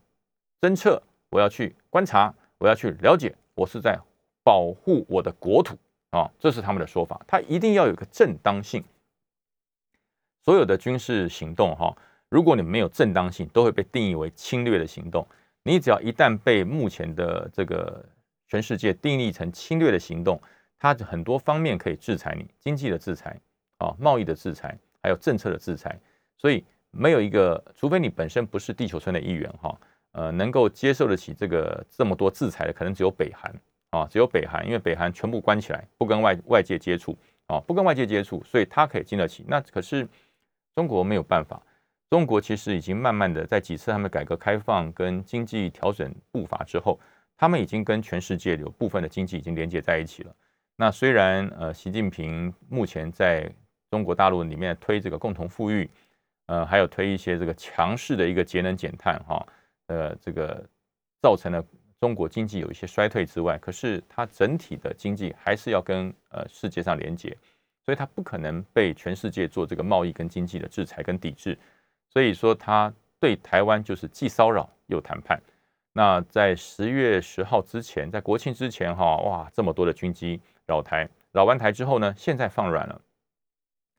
[0.60, 4.00] 侦测，我要去观察，我要去了解，我是在
[4.44, 5.78] 保护我的国土
[6.10, 6.30] 啊。
[6.40, 7.22] 这是他们的说法。
[7.28, 8.84] 他一定要有个正当性。”
[10.48, 11.94] 所有的军事行动，哈，
[12.30, 15.28] 如果你没有正当性，都会被定义为侵略的行动。
[15.62, 18.02] 你只要一旦被目前的这个
[18.48, 20.42] 全世界定义成侵略的行动，
[20.80, 23.38] 它很多方面可以制裁你：经济的制裁，
[23.80, 26.00] 啊，贸易的制裁，还有政策的制裁，
[26.38, 29.78] 所以没有一个，除非你本身不是地球村的一员哈，
[30.14, 33.54] 呃，能够接受得起这个这么多制裁的，可能只有北韩
[33.90, 39.44] 啊，只有北韩，因为北韩全部关起来，不跟外外界接触啊，不跟外界接触，所以它可以经得起。
[39.46, 40.08] 那可是
[40.78, 41.60] 中国没有办法，
[42.08, 47.00] 中国其实已经慢慢的在几次他们改革开放跟经济调整步伐之后，
[47.36, 50.36] 他们已经跟全世界有部分的经济已经连接在一起了。
[50.76, 53.52] 那虽然呃，习近平目前在
[53.90, 55.90] 中国大陆里面推这个共同富裕，
[56.46, 59.44] 呃，还有推一些这个强势的一个节能减碳哈，
[59.88, 60.64] 呃，这个
[61.24, 61.66] 造成了
[62.00, 67.36] 中国经济有一些衰退之外，可是它整体的经济还是要跟呃世界上连接，
[67.88, 71.58] 所以它不可能被全世界做这个贸易跟经济的制裁跟抵制，
[72.10, 75.42] 所以说它对台湾就是既骚扰又谈判。
[75.94, 80.42] 那在十月十号之前，在国庆之前哈，哇，这么多的军机。
[80.66, 83.02] 扰台扰完台之后呢，现在放软了，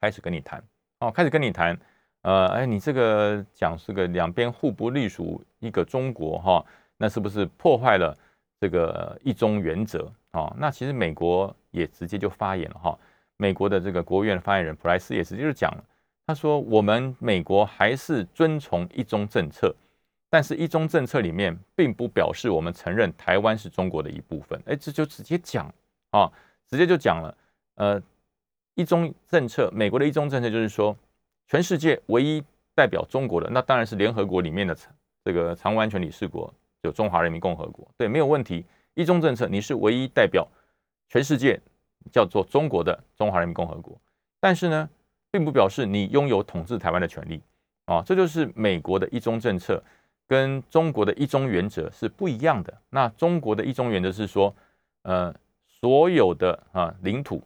[0.03, 0.63] 开始跟你谈
[1.01, 1.75] 哦，开始跟你谈，
[2.21, 6.63] 呃，哎，你这个讲是个两边互不隶属一个中国哈，
[6.99, 8.15] 那是不是破坏了
[8.61, 10.55] 这个一中原则啊？
[10.59, 12.99] 那其实美国也直接就发言了哈，
[13.39, 15.85] 美国的这个国务院发言人普莱斯也直接就讲了，
[16.27, 19.75] 他说我们美国还是遵从一中政策，
[20.29, 25.73] 但是一中政策里面并不表示我们承认台湾是中国的一部分，哎，这就直接讲
[26.11, 26.31] 啊。
[26.71, 27.35] 直接就讲了，
[27.77, 28.03] 呃，
[28.75, 30.95] 一中政策，美国的一中政策就是说，
[31.47, 34.77] 全世界唯一代表中国的，那当然是联合国里面的
[35.25, 38.67] 这个常务安全理事国，就中华人民共和国，对，没有问题。
[38.93, 40.47] 一中政策，你是唯一代表
[41.09, 41.59] 全世界
[42.09, 43.97] 叫做中国的中华人民共和国，
[44.41, 44.89] 但是呢，
[45.31, 47.41] 并不表示你拥有统治台湾的权利
[47.85, 49.83] 啊，这就是美国的一中政策
[50.27, 52.73] 跟中国的一中原则是不一样的。
[52.91, 54.55] 那中国的一中原则是说，
[55.03, 55.35] 呃。
[55.81, 57.41] 所有的啊领土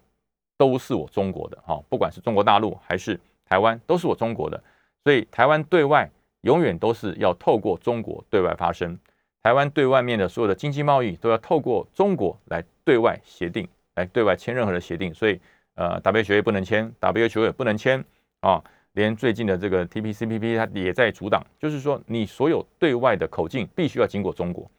[0.57, 4.59] 都是我中国的哈，不管是中国大陆还是台湾，都是我中国的。
[5.05, 8.99] 所以台湾对外永远都是要透过中国对外发声，
[9.43, 15.13] 台湾对外面的所有的经济贸易都要透过中国来对外协定，来对外签任何的协定。
[15.13, 15.41] 所以
[15.75, 18.05] 呃，WTO 也不能签，WTO 也不能签
[18.41, 24.71] 啊，连最近的这个 TPCPP 它也在阻挡，就是说你所有对外的口径必须要经过中国，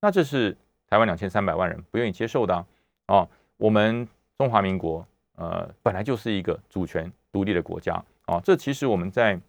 [0.00, 0.56] 那这是
[0.88, 2.66] 台湾两千三百万人不愿意接受的。
[3.06, 7.94] 啊，我们中华民国呃本来就是一个主权独立的国家
[8.26, 9.40] 啊，这其实我们在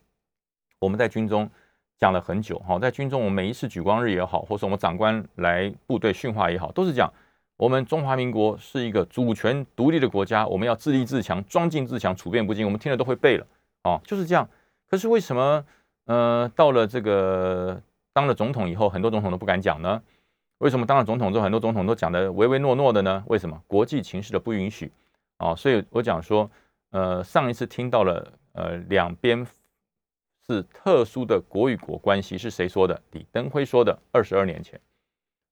[0.80, 1.49] 我们在军中
[1.97, 7.12] 讲了很久哈，在军中我们每一次举光日也好，或是我们长官来部队训话也好，都是讲
[7.58, 13.48] 我们中华民国是一个主权独立的国家，我们要自立自强，庄敬自强，处变不惊，我们听了都会背了
[13.82, 14.48] 啊，就是这样。
[14.88, 15.65] 可是为什么
[16.06, 17.82] 呃到了这个
[18.13, 20.02] 当了总统以后，很多总统都不敢讲呢？
[20.60, 23.24] 为什么当了总统之后，很多总统都讲的唯唯诺诺的呢？
[23.28, 24.91] 为什么国际情势的不允许
[25.38, 25.56] 啊？
[25.56, 26.50] 所以我讲说，
[26.91, 29.46] 呃，上一次听到了，呃，两边
[30.48, 33.02] 是特殊的国与国关系，是谁说的？
[33.12, 33.98] 李登辉说的。
[34.12, 34.80] 二十二年前，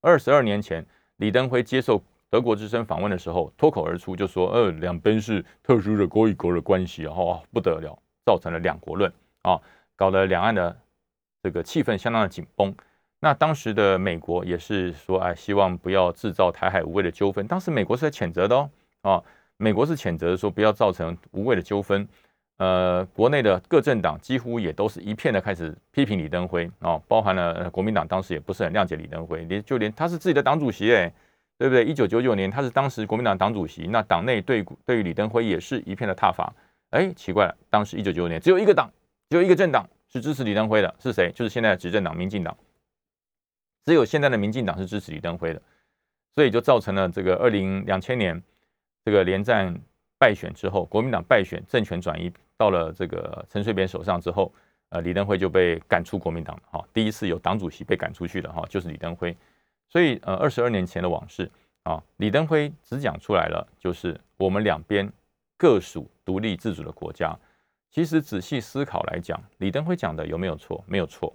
[0.02, 0.86] 二十二年前，
[1.18, 9.12] 李登辉接受德国之声访问的时候，脱口而出就说，呃，两边是特殊的国与国的关系，然后不得了，造成了两国论
[9.44, 9.60] 啊，
[9.96, 10.78] 搞得两岸的
[11.42, 12.76] 这个气氛相当的紧绷。
[13.22, 17.48] 那当时的美国也是说，哎，希望不要制造台海无谓的纠纷。
[17.48, 18.70] 当时美国是在谴责的哦，
[19.02, 19.24] 啊，
[19.58, 22.08] 美国是谴责说不要造成无谓的纠纷。
[22.58, 31.12] 呃，国内的各政党几乎也都是一片的开始批评李登辉啊，包含了国民党当时也不是很谅解李登辉，连就连他是自己的党主席哎，
[31.58, 31.84] 对不对？
[31.84, 36.54] 一九九九年他是当时国民党党主席，那党内对对于李登辉也是一片的挞伐。
[36.92, 38.90] 哎，奇怪了，当时一九九九年只有一个党，
[39.30, 41.30] 只有一个政党是支持李登辉的，是谁？
[41.36, 42.56] 就是现在的执政党民进党。
[43.84, 45.62] 只有现在的民进党是支持李登辉的，
[46.34, 48.42] 所以就造成了这个二零两千年
[49.04, 49.76] 这个连战
[50.18, 54.52] 败选之后，国民党败选，政权转移到了这个陈水扁手上之后，
[54.90, 56.64] 呃，李登辉就被赶出国民党了。
[56.72, 59.36] 哈，第一次有党主席被赶出去的哈，就是李登辉。
[59.90, 61.50] 所以呃，二十二年前的往事
[61.84, 65.12] 啊，李登辉只讲出来了，就是我们两边
[65.58, 67.38] 各属独立自主的国家。
[67.92, 70.84] 其实仔细思考来讲，李登辉讲的有没有错？
[70.88, 71.34] 没有错。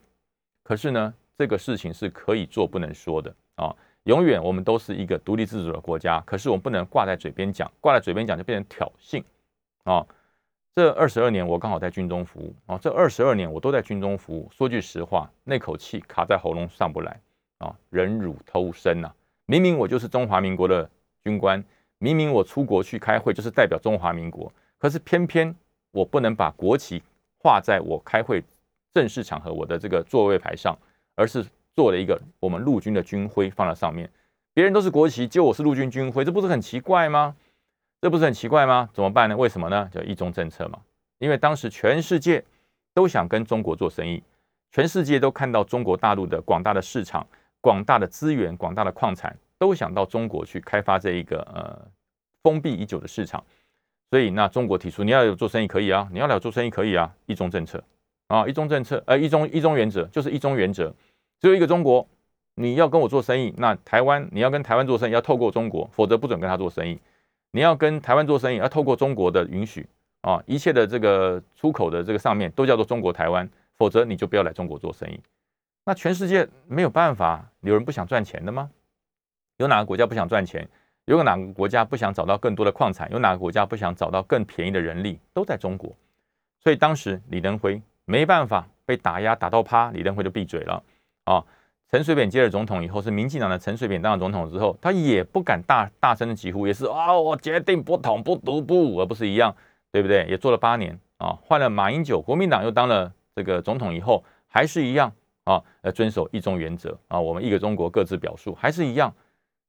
[0.63, 1.15] 可是呢？
[1.39, 3.75] 这个事情是可以做不能说的啊！
[4.03, 9.25] 永远我们都是一个独立自主的国家，可是我们不能挂在嘴边讲，挂在嘴边讲就变成挑衅
[9.85, 10.07] 啊！
[10.75, 14.49] 这二十二年我刚好在军中服务啊，这二十二年我都在军中服务。
[14.51, 17.21] 说句实话，那口气卡在喉咙上不来
[17.59, 19.13] 啊，忍辱偷生呐！
[19.47, 20.89] 明明我就是中华民国的
[21.25, 21.63] 军官，
[21.99, 25.55] 明明我出国去开会就是代表中华民国，可是偏偏
[25.91, 27.03] 我不能把国旗
[27.39, 28.43] 画在我开会
[28.95, 30.77] 正式场合我的这个座位牌上。
[31.17, 31.45] 而是
[31.77, 34.09] 做了一个我们陆军的军徽放在上面，
[34.55, 37.37] 别人都是国旗，就我是陆军军徽，这不是很奇怪吗？
[38.01, 38.89] 这不是很奇怪吗？
[38.93, 39.37] 怎么办呢？
[39.37, 39.89] 为什么呢？
[39.93, 40.79] 叫一中政策嘛，
[41.19, 42.43] 因为当时全世界
[42.95, 44.23] 都想跟中国做生意，
[44.73, 47.27] 全世界都看到中国大陆的广大的市场、
[47.61, 51.79] 广大的资源、广大的矿产，都想到中国去开发这一个呃
[52.43, 53.45] 封闭已久的市场。
[54.11, 57.83] 所以，那中国提出你要有做生意可以啊，你要来做生意可以啊，一中政策
[58.29, 60.93] 啊，一中政策，呃，一中一中原则就是一中原则，
[61.41, 62.07] 只有一个中国。
[62.57, 66.99] 你要跟我做生意，那台湾你要跟台湾做生意，要透过中国，否则不准跟他做生意。
[67.53, 69.89] 你要跟台湾做生意，要透过中国的允许
[70.23, 75.21] 啊，一切的这个出口的这个上面都叫做中国台湾，否则你就不要来中国做生意。
[75.85, 78.71] 那全世界没有办法，有人不想赚钱的吗？
[79.57, 80.69] 有哪个国家不想赚钱？
[81.07, 83.11] 有哪个国家不想找到更多的矿产？
[83.11, 85.19] 有哪个国家不想找到更便宜的人力？
[85.33, 85.93] 都在中国。
[86.63, 90.83] 所以当时李登辉没办法被打压打到趴，李登辉就闭嘴了
[91.25, 91.45] 啊。
[91.91, 99.53] 陈水扁接了总统以后，是民进党的陈水扁当了总统之后，他也不敢大大声的疾呼，也是啊，我决定不统不独不，而不是一样，
[99.91, 100.25] 对不对？
[100.29, 109.13] 也做了八年啊，换了马英九，国民党又当了这个总统以后，还是一样啊，呃，遵守一中原则啊，我们一个中国各自表述，还是一样。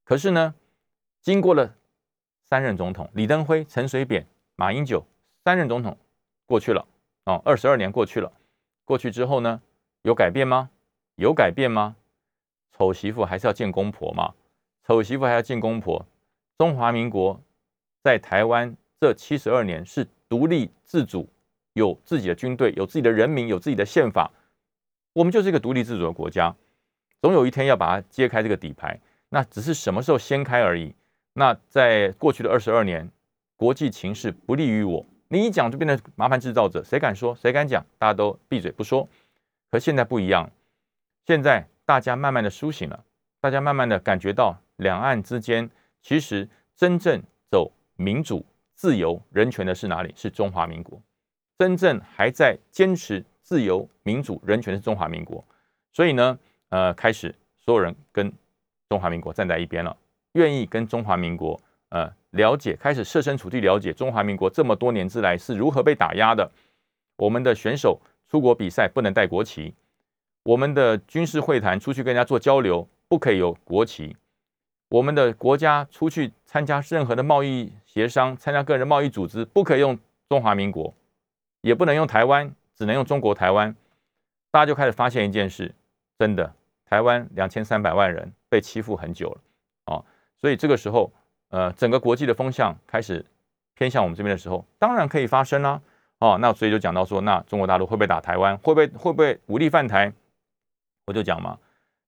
[0.03, 0.53] 可是呢，
[1.23, 1.73] 经过了
[2.43, 5.03] 三任总统，李登辉、陈水扁、马英九
[5.43, 5.97] 三任总统
[6.45, 6.85] 过去了
[7.23, 8.31] 啊，二十二年过去了，
[8.85, 9.59] 过去之后呢，
[10.03, 10.69] 有改变吗？
[11.15, 11.95] 有改变吗？
[12.81, 14.33] 丑媳妇还是要见公婆嘛？
[14.87, 16.03] 丑媳妇还要见公婆。
[16.57, 17.39] 中华民国
[18.03, 21.29] 在台湾这七十二年是独立自主，
[21.73, 24.31] 有自己的军队，有自己的人民，有自己的宪法。
[25.13, 26.55] 我们就是一个独立自主的国家，
[27.21, 28.99] 总有一天要把它揭开这个底牌。
[29.29, 30.95] 那只是什么时候掀开而已。
[31.33, 33.07] 那在过去的二十二年，
[33.57, 37.35] 国际情势不利于我，你一讲就变成麻烦制造者，谁敢说？
[37.35, 37.85] 谁敢讲？
[37.99, 39.07] 大家都闭嘴不说。
[39.69, 40.49] 可现在不一样，
[41.27, 41.67] 现在。
[41.91, 43.03] 大家慢慢的苏醒了，
[43.41, 45.69] 大家慢慢的感觉到两岸之间
[46.01, 50.13] 其实真正走民主、自由、人权的是哪里？
[50.15, 50.97] 是中华民国。
[51.57, 55.43] 真正还在坚持自由、民主、人权是中华民国。
[55.91, 58.31] 所以呢，呃，开始所有人跟
[58.87, 59.93] 中华民国站在一边了，
[60.35, 66.49] 愿意跟中华民国呃了解，开始设身处地了解中华民国这么多年之来是如何被打压的。
[67.17, 67.99] 我们的选手
[68.29, 69.73] 出国比赛不能带国旗。
[70.43, 74.15] 我们的军事会谈出去跟人家做交流，不可以有国旗。
[74.89, 80.93] 我们的国家出去参加任何的贸易协商，参加个人贸易组织，不可以用中华民国，
[81.61, 83.75] 也不能用台湾，只能用中国台湾。
[84.49, 85.73] 大家就开始发现一件事：
[86.17, 86.51] 真的，
[86.85, 90.03] 台湾两千三百万人被欺负很久了啊！
[90.35, 91.13] 所以这个时候，
[91.49, 93.23] 呃，整个国际的风向开始
[93.75, 95.79] 偏向我们这边的时候，当然可以发生啦。
[96.17, 98.57] 哦，那所以就讲到说，那中国大陆会不会打台湾？
[98.57, 100.11] 会不会会不会武力犯台？
[101.11, 101.57] 我就讲嘛，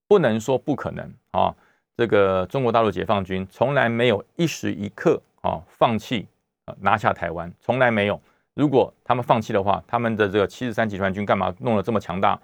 [0.08, 1.54] 不能说不可能啊！
[1.98, 6.26] 这个中国大陆解放军从来没有一时一刻啊放弃
[6.64, 8.20] 啊拿下台湾，从来没有。
[8.54, 12.40] 如果他们放弃的话，他们的这个七十三集团军干嘛弄得这么强大？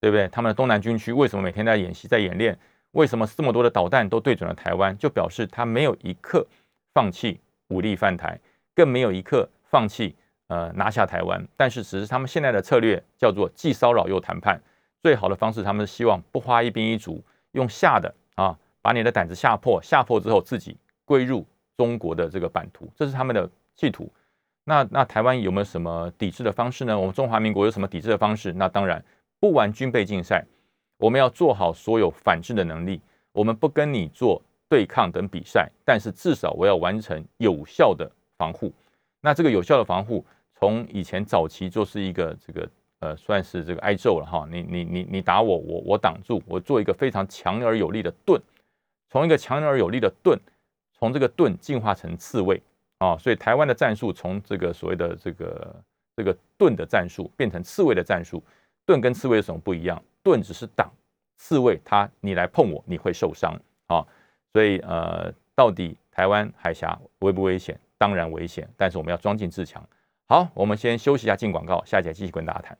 [0.00, 0.26] 对不对？
[0.28, 2.58] 他们的东南军区为什么每天在演习、在演练？
[2.92, 4.96] 为什么这么多的导弹都对准了台湾？
[4.96, 6.46] 就表示他没有一刻
[6.94, 8.40] 放弃武力犯台，
[8.74, 10.16] 更没有一刻放弃
[10.46, 11.46] 呃拿下台湾。
[11.54, 14.58] 但是只是他们现在的策略叫做既骚扰又谈判。
[15.02, 24.10] 最好的方式，他们希望不花一兵一卒，用吓的啊，把你的胆子吓破，吓破之后自己归入中国的这个版图，这是他们的企图。
[24.64, 26.98] 那那台湾有没有什么抵制的方式呢？
[26.98, 28.52] 我们中华民国有什么抵制的方式？
[28.52, 29.02] 那当然
[29.38, 30.44] 不玩军备竞赛，
[30.98, 33.00] 我们要做好所有反制的能力。
[33.32, 38.72] 我们不跟你做对抗等比赛，但是至少我要完成有效的防护。
[39.20, 40.26] 那这个有效的防护，
[40.58, 42.68] 从以前早期就是一个这个。
[43.00, 48.40] 呃，算是这个挨揍了哈，你你你你打我，我我挡住，我做一个非常强而有力的盾，
[49.08, 50.36] 从一个强而有力的盾，
[50.98, 52.60] 从这个盾进化成刺猬
[52.98, 55.76] 啊，所以台湾的战术从这个所谓的这个
[56.16, 58.42] 这个盾的战术变成刺猬的战术，
[58.84, 60.02] 盾跟刺猬有什么不一样？
[60.24, 60.92] 盾只是挡，
[61.36, 63.56] 刺猬它你来碰我你会受伤
[63.86, 64.04] 啊，
[64.52, 67.78] 所以呃，到底台湾海峡危不危险？
[67.96, 69.80] 当然危险，但是我们要装进自强。
[70.26, 72.78] 好，我们先休息一下，进广告，下节继续跟大家谈。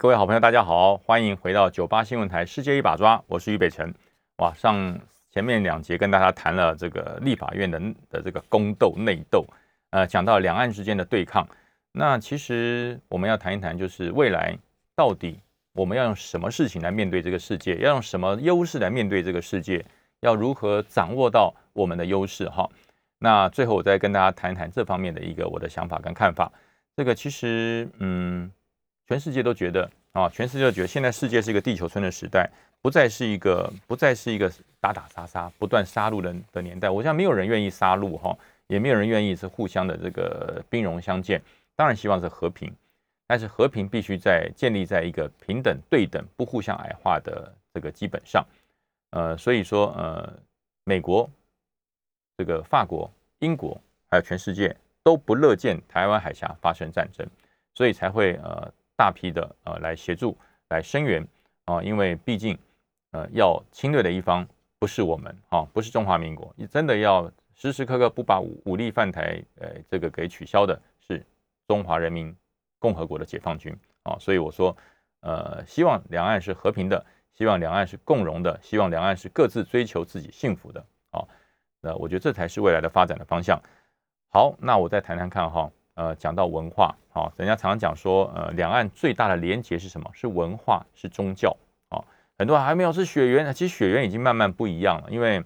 [0.00, 3.94] 各位好朋友，大家好，欢迎回到九八新闻台《世界一把抓》，我是于北辰。
[4.38, 4.98] 哇，上
[5.30, 9.44] 前面两节跟大家谈了这个立法院的的这个宫斗内斗，
[9.90, 11.46] 呃，讲到两岸之间的对抗。
[11.92, 14.56] 那其实我们要谈一谈，就是未来
[14.96, 15.38] 到底
[15.74, 19.84] 我们要用什么事情来面对这个世界，要用什么优势来面对这个世界，
[20.20, 22.48] 要如何掌握到我们的优势？
[22.48, 22.66] 哈，
[23.18, 26.50] 那最后我再跟大家谈一谈这方面的一个我的想法跟看法。
[26.96, 28.50] 这个其实，嗯。
[29.08, 32.50] 全世界都觉得啊，全世界觉得现在世界是一个地球村的时代，
[32.82, 34.50] 不再是一个不再是一个
[34.80, 36.90] 打打杀杀、不断杀戮人的年代。
[36.90, 38.36] 我想没有人愿意杀戮哈，
[38.66, 41.40] 也没有人愿意是互相的这个兵戎相见。
[41.76, 42.74] 当然希望是和平，
[43.26, 48.44] 但是和平必须在建立在一个平等、对等、不互相矮化的这个基本上。
[49.10, 50.32] 呃，所以说，呃，
[50.84, 51.30] 美国、
[52.36, 53.08] 这个法国、
[53.38, 57.24] 英国，还有全世界都不乐见台湾海峡发生战争，
[57.74, 60.36] 所以才会呃大批的呃来协助、
[60.68, 61.26] 来声援
[61.64, 62.58] 啊，因为毕竟
[63.12, 64.46] 呃要侵略的一方
[64.78, 70.78] 不是我们啊，不是中华民国，你真的要时时刻刻不把武武力犯台，呃，这个给取消的
[71.08, 71.24] 是。
[71.70, 72.34] 中华人民
[72.80, 73.72] 共和国的解放军
[74.02, 74.76] 啊，所以我说，
[75.20, 81.22] 呃，希望两岸是和平的，希望两岸是共荣的，希望两岸是各自追求自己幸福的啊。
[81.80, 83.62] 那我觉得这才是未来的发展的方向。
[84.32, 85.70] 好，那我再谈谈看哈，
[86.00, 90.10] 呃，讲到文化，好，人家常常讲说，呃，两岸最大的连结是什么？
[90.14, 91.54] 是文化，是宗教
[91.90, 92.00] 啊。
[92.38, 95.44] 很多人还没有是血缘，其实血缘已经慢慢不一样了，因为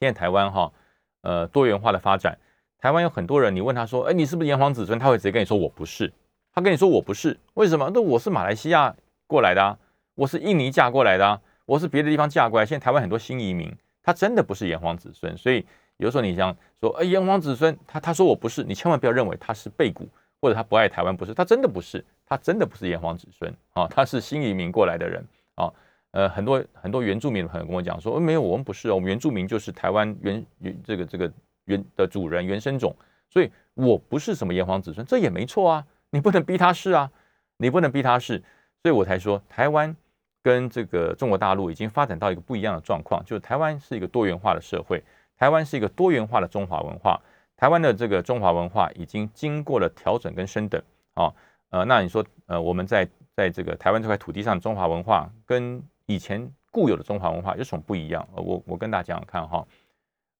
[0.00, 0.72] 现在台湾哈，
[1.20, 2.36] 呃，多元化的发展。
[2.80, 6.12] 台湾有很多人，你问他说：“哎，你是不是炎黄子孙？”他会直接跟你说：“我不是。”
[6.52, 7.88] 他跟你说：“我不是。”为什么？
[7.94, 8.96] 那我是马来西亚
[9.28, 9.78] 过来的啊，
[10.16, 12.66] 我是印尼嫁过来的啊，我是别的地方嫁过来。
[12.66, 15.38] 现在台湾很多新移民，他真的不是炎黄子孙。
[15.38, 15.64] 所以
[15.96, 20.08] 有时候你想说：“哎，炎黄子孙。”他他说我不是，你千万不要认为他是背骨
[20.40, 25.24] 或者他不爱台湾，不是，他真的不是，他真的不是炎黄子孙啊，他是新移民过来的人
[25.54, 25.72] 啊。
[26.12, 31.30] 呃，很多很多原住民的朋友跟我讲说：“没有，我们不是，我们原住民就是台湾原原这个这个。”
[31.66, 32.94] 原的主人原生种，
[33.30, 35.86] 所以我不是什么炎黄子孙，这也没错啊。
[36.10, 37.10] 你不能逼他是啊，
[37.56, 38.36] 你不能逼他是，
[38.82, 39.96] 所以我才说台湾
[40.42, 45.02] 跟这个中国大陆已经发展到一个不一样的状况，就是台湾是一个多元化的社会，
[45.36, 47.20] 台湾是一个多元化的中华文化，
[47.56, 50.82] 台湾的这个中华文化已经经过了调整跟升等
[51.14, 51.32] 啊。
[51.70, 58.26] 呃，那你说呃，我们在在这个台湾这块土地上，中华文化跟以前固有的中华文化有什么不一样？
[58.34, 59.66] 我我跟大家讲讲看哈。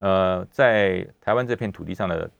[0.01, 2.31] 呃，在台湾这片土地上的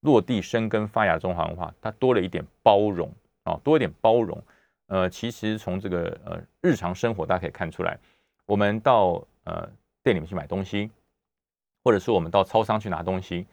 [0.00, 3.10] 落地生根发芽的中华文化，它多了一点包容
[3.42, 4.40] 啊，多一点包容。
[4.86, 7.98] 呃，其实从这个呃日常生活，大家可以看出来，
[8.46, 9.68] 我们到呃
[10.04, 10.90] 店里面去买东西，
[11.86, 13.46] 或者是我们到超商去拿东西，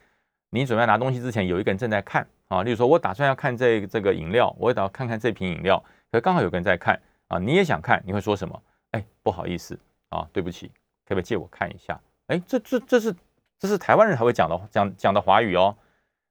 [0.50, 2.64] 你准备拿东西之前，有一个人正在看啊。
[2.64, 5.80] 例如说，我打算要看这这个饮料，我也打算看看这瓶饮料，
[6.10, 8.60] 可刚好有个人在看啊，你也想看，你会说什么？
[8.90, 9.78] 哎，不好意思
[10.08, 10.66] 啊，对不起，
[11.06, 12.00] 可不可以借我看一下？
[12.26, 13.14] 哎，这这这是
[13.56, 15.76] 这是台湾人才会讲的讲讲的华语哦，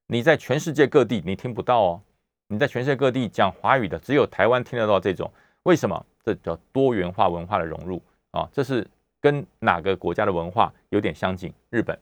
[0.08, 2.02] 你在全世界各地你听不到哦，
[2.48, 5.32] 你在全世界各地讲华语的只有台湾听得到这种，
[5.62, 6.04] 为什么？
[6.22, 8.02] 这叫多元化文化的融入
[8.32, 8.86] 啊，这是
[9.24, 11.50] 跟哪个国家的文化有点相近？
[11.70, 11.98] 日本，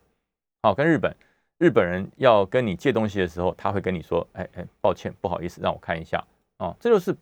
[0.61, 1.15] 好，跟日本
[1.57, 6.21] 日本人要跟你借东西的时候，他会跟你说，哎哎，抱歉，不好意思，让我看一下
[6.57, 7.17] 啊，这就是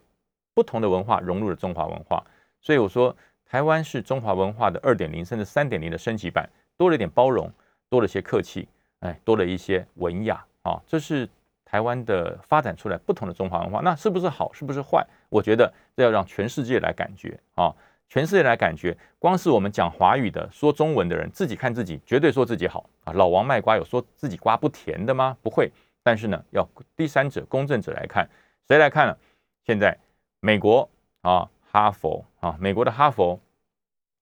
[0.55, 2.25] 不同的文化融入了中华文化，
[2.63, 6.49] 所以我说台湾是中华文化的二点零甚至三点零的升级版。
[6.79, 7.53] 多了一点包容，
[7.91, 8.67] 多了些客气，
[9.01, 11.29] 哎，多了一些文雅啊，这是
[11.63, 13.83] 台湾的发展出来不同的中华文化。
[13.83, 14.51] 那是不是好？
[14.55, 15.07] 是不是坏？
[15.29, 17.77] 我觉得这要让全世界来感觉啊，
[18.11, 18.95] 全世界来感觉。
[19.19, 23.13] 光是我们讲华语的、说中文的人，自己看自己，绝对说自己好啊。
[23.15, 25.37] 老王卖瓜有说自己瓜不甜的吗？
[25.41, 25.71] 不会。
[26.03, 28.29] 但是呢，要第三者、公正者来看，
[28.67, 29.17] 谁来看呢？
[29.65, 29.97] 现在
[30.41, 30.87] 美国
[31.23, 33.39] 啊，哈佛啊，美国的哈佛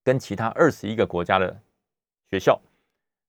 [0.05, 1.59] 跟其他二十一个国家的。
[2.31, 2.61] 学校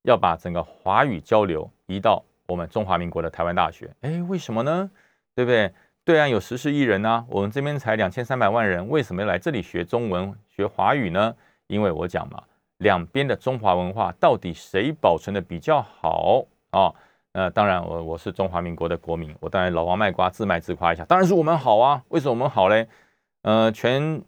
[0.01, 4.91] 要把整个华语交流移到我们中华民国的台湾大学，哎，为什么呢？
[5.33, 5.73] 对不对？
[6.05, 11.35] 对岸有十四亿人呢，我们这边才两千三百万人，为什么要来这里学中文、学华语呢？
[11.67, 12.43] 因为我讲嘛，
[12.77, 16.93] 两边的中华文化到底谁保存的比较好啊？
[17.33, 22.03] 呃，当然我我是中华民国的国民，我当然老王卖瓜自卖自夸一下，当然是我们好啊。
[22.09, 22.87] 为什么我们好嘞？
[23.43, 24.21] 呃，全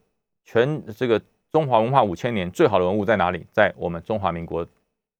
[0.43, 1.21] 全这个。
[1.53, 3.45] 中华文化五千年最好的文物在哪里？
[3.51, 4.65] 在我们中华民国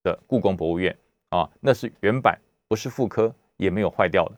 [0.02, 0.98] 的故宫博物院
[1.28, 2.40] 啊，那是原版，
[2.70, 4.32] 不是复刻，也没有坏掉的。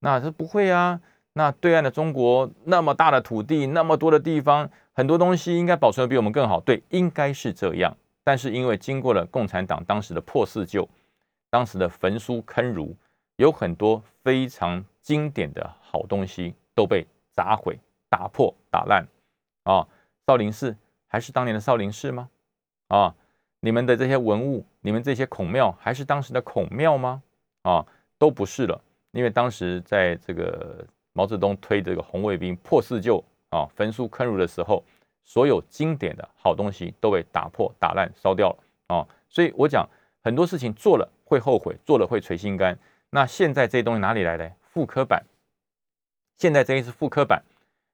[0.00, 1.00] 那这不会啊？
[1.38, 6.58] 那对岸的中国那么大的土地，那么多的地方，很多东西应该保存的比我们更好。
[6.60, 7.94] 对，应该是这样。
[8.24, 10.88] 但是因为经过了共产党当时的破四旧，
[11.50, 12.96] 当时的焚书坑儒，
[13.36, 17.78] 有很多非常经典的好东西都被砸毁、
[18.08, 19.06] 打破、打烂
[19.64, 19.86] 啊！
[20.26, 20.74] 少林寺。
[21.06, 22.30] 还是当年的少林寺吗？
[22.88, 23.14] 啊，
[23.60, 27.22] 你们的这些文物，你们这些孔庙，还是当时的孔庙吗？
[27.62, 27.84] 啊，
[28.18, 28.80] 都不是了。
[29.12, 30.84] 因为当时在这个
[31.16, 34.84] 毛泽东推这个红卫兵破四旧啊，焚书坑儒的时候，
[35.24, 39.08] 所有经典的好东西都被打破、打烂、烧掉了啊。
[39.30, 39.88] 所以我讲
[40.22, 42.78] 很多事情做了会后悔，做了会捶心肝。
[43.08, 44.52] 那现在这些东西哪里来的？
[44.60, 45.24] 复刻版。
[46.36, 47.42] 现在这些是复刻版，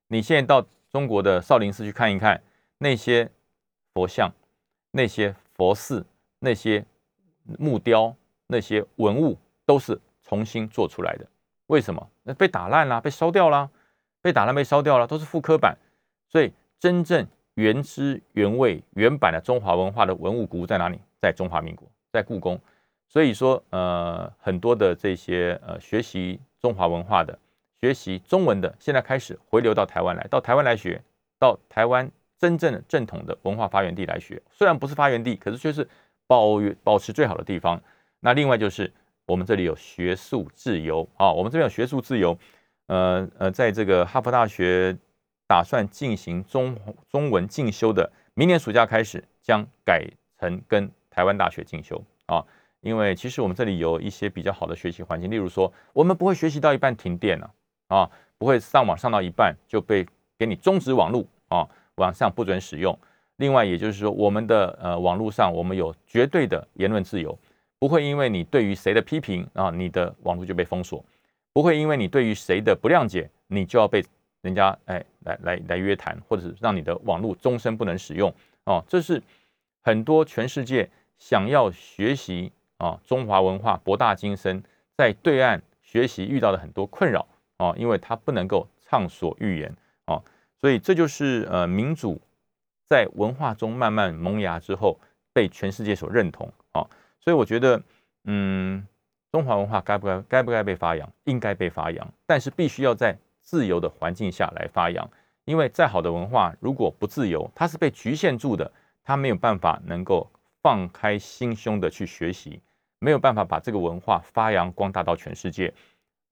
[0.08, 2.42] 你现在到中国的少林寺去看一看。
[2.78, 3.30] 那些
[3.94, 4.28] 佛像、
[4.90, 6.04] 那些佛寺、
[6.40, 6.84] 那些
[7.44, 8.12] 木雕、
[8.48, 11.26] 那些文物，都是重新做出来的。
[11.72, 12.06] 为什么？
[12.24, 13.70] 那被打烂了，被烧掉了，
[14.20, 15.74] 被打烂被烧掉了，都是复刻版。
[16.28, 21.00] 所以真正原汁原味、原版的中华文化的文物古物在哪里？
[21.18, 22.60] 在中华民国，在故宫。
[23.08, 27.38] 所以说，呃，很多的这些呃学习中华文化的、
[27.80, 31.02] 学习中文的，现在开始回流到台湾来，到台湾来学，
[31.38, 34.42] 到台湾真正正统的文化发源地来学。
[34.50, 35.88] 虽然不是发源地，可是却是
[36.26, 37.80] 保保持最好的地方。
[38.20, 38.92] 那另外就是
[39.26, 42.36] 我们这里有学术自由啊，我们这边有学术自由。
[42.86, 44.96] 呃呃，在这个哈佛大学
[45.46, 46.76] 打算进行中
[47.08, 50.04] 中文进修的，明年暑假开始将改
[50.38, 52.44] 成跟台湾大学进修啊。
[52.80, 57.48] 因为其实我们这里有一些比较好的学习环境，例如说，我们不会学习到一半停电了
[57.86, 60.04] 啊，不会上网上到一半就被
[60.36, 62.98] 给你终止网络啊，网上不准使用。
[63.36, 67.38] 另外，也就是说，我们的呃网络上我们有绝对的言论自由，
[67.82, 71.04] 不会因为你对于谁的批评啊，你的网络就被封锁；
[71.52, 74.04] 不会因为你对于谁的不谅解，你就要被
[74.42, 78.32] 人家哎来来来约谈，或者是让你的网络终身不能使用
[78.66, 78.84] 哦。
[78.86, 79.20] 这是
[79.82, 82.52] 很多全世界想要学习。
[82.78, 84.60] 啊，中华文化博大精深，
[84.96, 87.24] 在对岸学习遇到的很多困扰
[87.56, 89.72] 啊，因为他不能够畅所欲言
[90.06, 90.20] 啊，
[90.60, 92.20] 所以这就是呃民主
[92.88, 94.98] 在文化中慢慢萌芽之后
[95.32, 96.84] 被全世界所认同啊，
[97.24, 97.82] 所以我觉得
[98.24, 98.86] 嗯，
[99.30, 105.08] 中华文化该不该该不该被发扬，应该被发扬，但是必须要在自由的环境下来发扬，
[105.44, 108.70] 因为再好的文化如果不自由，它是被局限住的，
[109.02, 110.30] 它没有办法能够
[110.62, 112.60] 放开心胸的去学习。
[112.98, 115.74] 没有办法把这个文化发扬光大到全世界。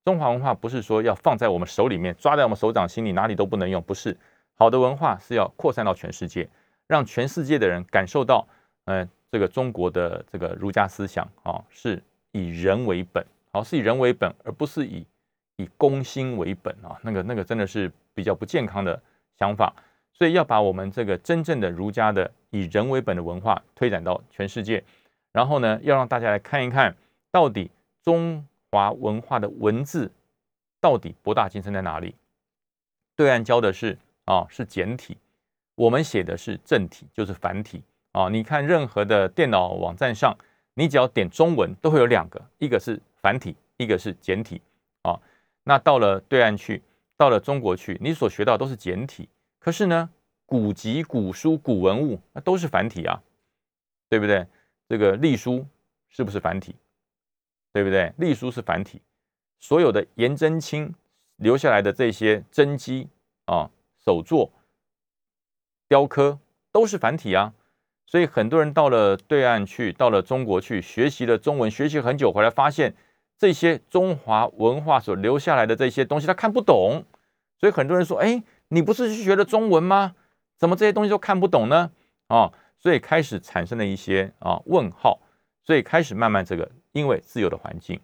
[0.05, 3.83] 中华文化不是说要放在我们手里面，抓在我们手掌心里，哪里都不能用。
[3.83, 4.17] 不是，
[4.55, 6.49] 好的文化是要扩散到全世界，
[6.87, 8.47] 让全世界的人感受到，
[8.85, 12.03] 呃，这个中国的这个儒家思想啊，是
[12.33, 15.07] 以人为本，好，是以人为本，而不是以
[15.57, 16.99] 以公心为本啊。
[17.03, 19.01] 那个那个真的是比较不健康的
[19.39, 19.73] 想法。
[20.13, 24.85] 所以要把我们这个真正的儒家的以人为本的文化推展到全世界。
[25.33, 26.95] 然后呢，要让大家来看一看，
[27.31, 27.71] 到底
[28.03, 30.11] 中华文化的文字
[30.81, 32.15] 到底博大精深在哪里？
[33.17, 35.17] 对岸教的是啊，是简体，
[35.75, 37.83] 我们写的是正体，就是繁体
[38.13, 38.29] 啊。
[38.29, 40.37] 你看任何的电脑网站上，
[40.75, 44.61] 你只要点中文，都会有两个，一个是繁体，一个是简体
[45.03, 45.19] 啊。
[45.65, 46.83] 那到了对岸去，
[47.17, 50.09] 到了中国去，你所学到都是简体，可是呢，
[50.47, 53.23] 古籍、古书、古文物那都是繁体啊，
[54.09, 54.47] 对不对？
[54.89, 55.67] 这个隶书
[56.09, 56.75] 是不是繁体？
[57.73, 58.13] 对不对？
[58.17, 59.01] 隶书是繁体，
[59.61, 60.93] 所有的颜真卿
[61.37, 63.09] 留下来的这些真迹
[63.45, 63.71] 啊、
[64.05, 64.51] 手作、
[65.87, 66.39] 雕刻
[66.73, 67.55] 都是繁体啊。
[68.11, 72.93] 所以很多人到了对岸去，到了中国去学习了中文，学习很久回来，发现
[73.39, 77.05] 这些中华文化所留下来的这些东西他看不懂。
[77.57, 80.17] 所以很多人说：“哎，你不是去学了中文吗？
[80.59, 81.93] 怎么这些东西都看不懂呢？”
[82.27, 82.53] 啊。
[82.83, 85.21] 所以开始产生了一些啊问号，
[85.63, 88.01] 所以开始慢慢这个，因为自由的环境，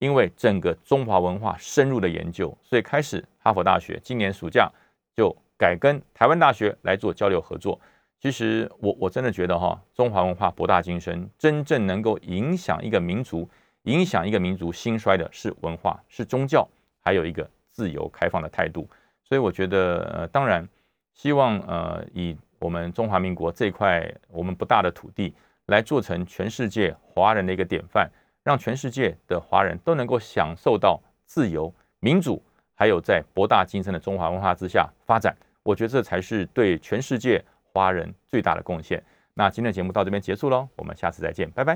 [0.00, 4.68] 因为整个中华文化深入的研究，所以开始哈佛大学今年暑假
[5.14, 7.80] 就改跟台湾大学来做交流合作。
[8.20, 13.48] 其实我我真的觉得哈，中华文化博大精深，真正能够影响一个民族、
[13.82, 16.68] 影响一个民族兴衰的是文化，是宗教，
[17.02, 18.88] 还有一个自由开放的态度。
[19.22, 20.68] 所以我觉得，呃，当然
[21.12, 22.36] 希望呃以。
[22.58, 25.34] 我们中华民国这块我们不大的土地，
[25.66, 28.10] 来做成全世界华人的一个典范，
[28.42, 32.42] 让全世界的华人都能够享受到自由、民主，
[32.74, 35.36] 还有在博大精深的中华文化之下发展。
[35.62, 37.44] 我觉得这才是对全世界
[37.76, 39.02] 华人最大的贡献。
[39.34, 41.74] 那今天的节目到这边结束喽，我们下次再见，拜拜。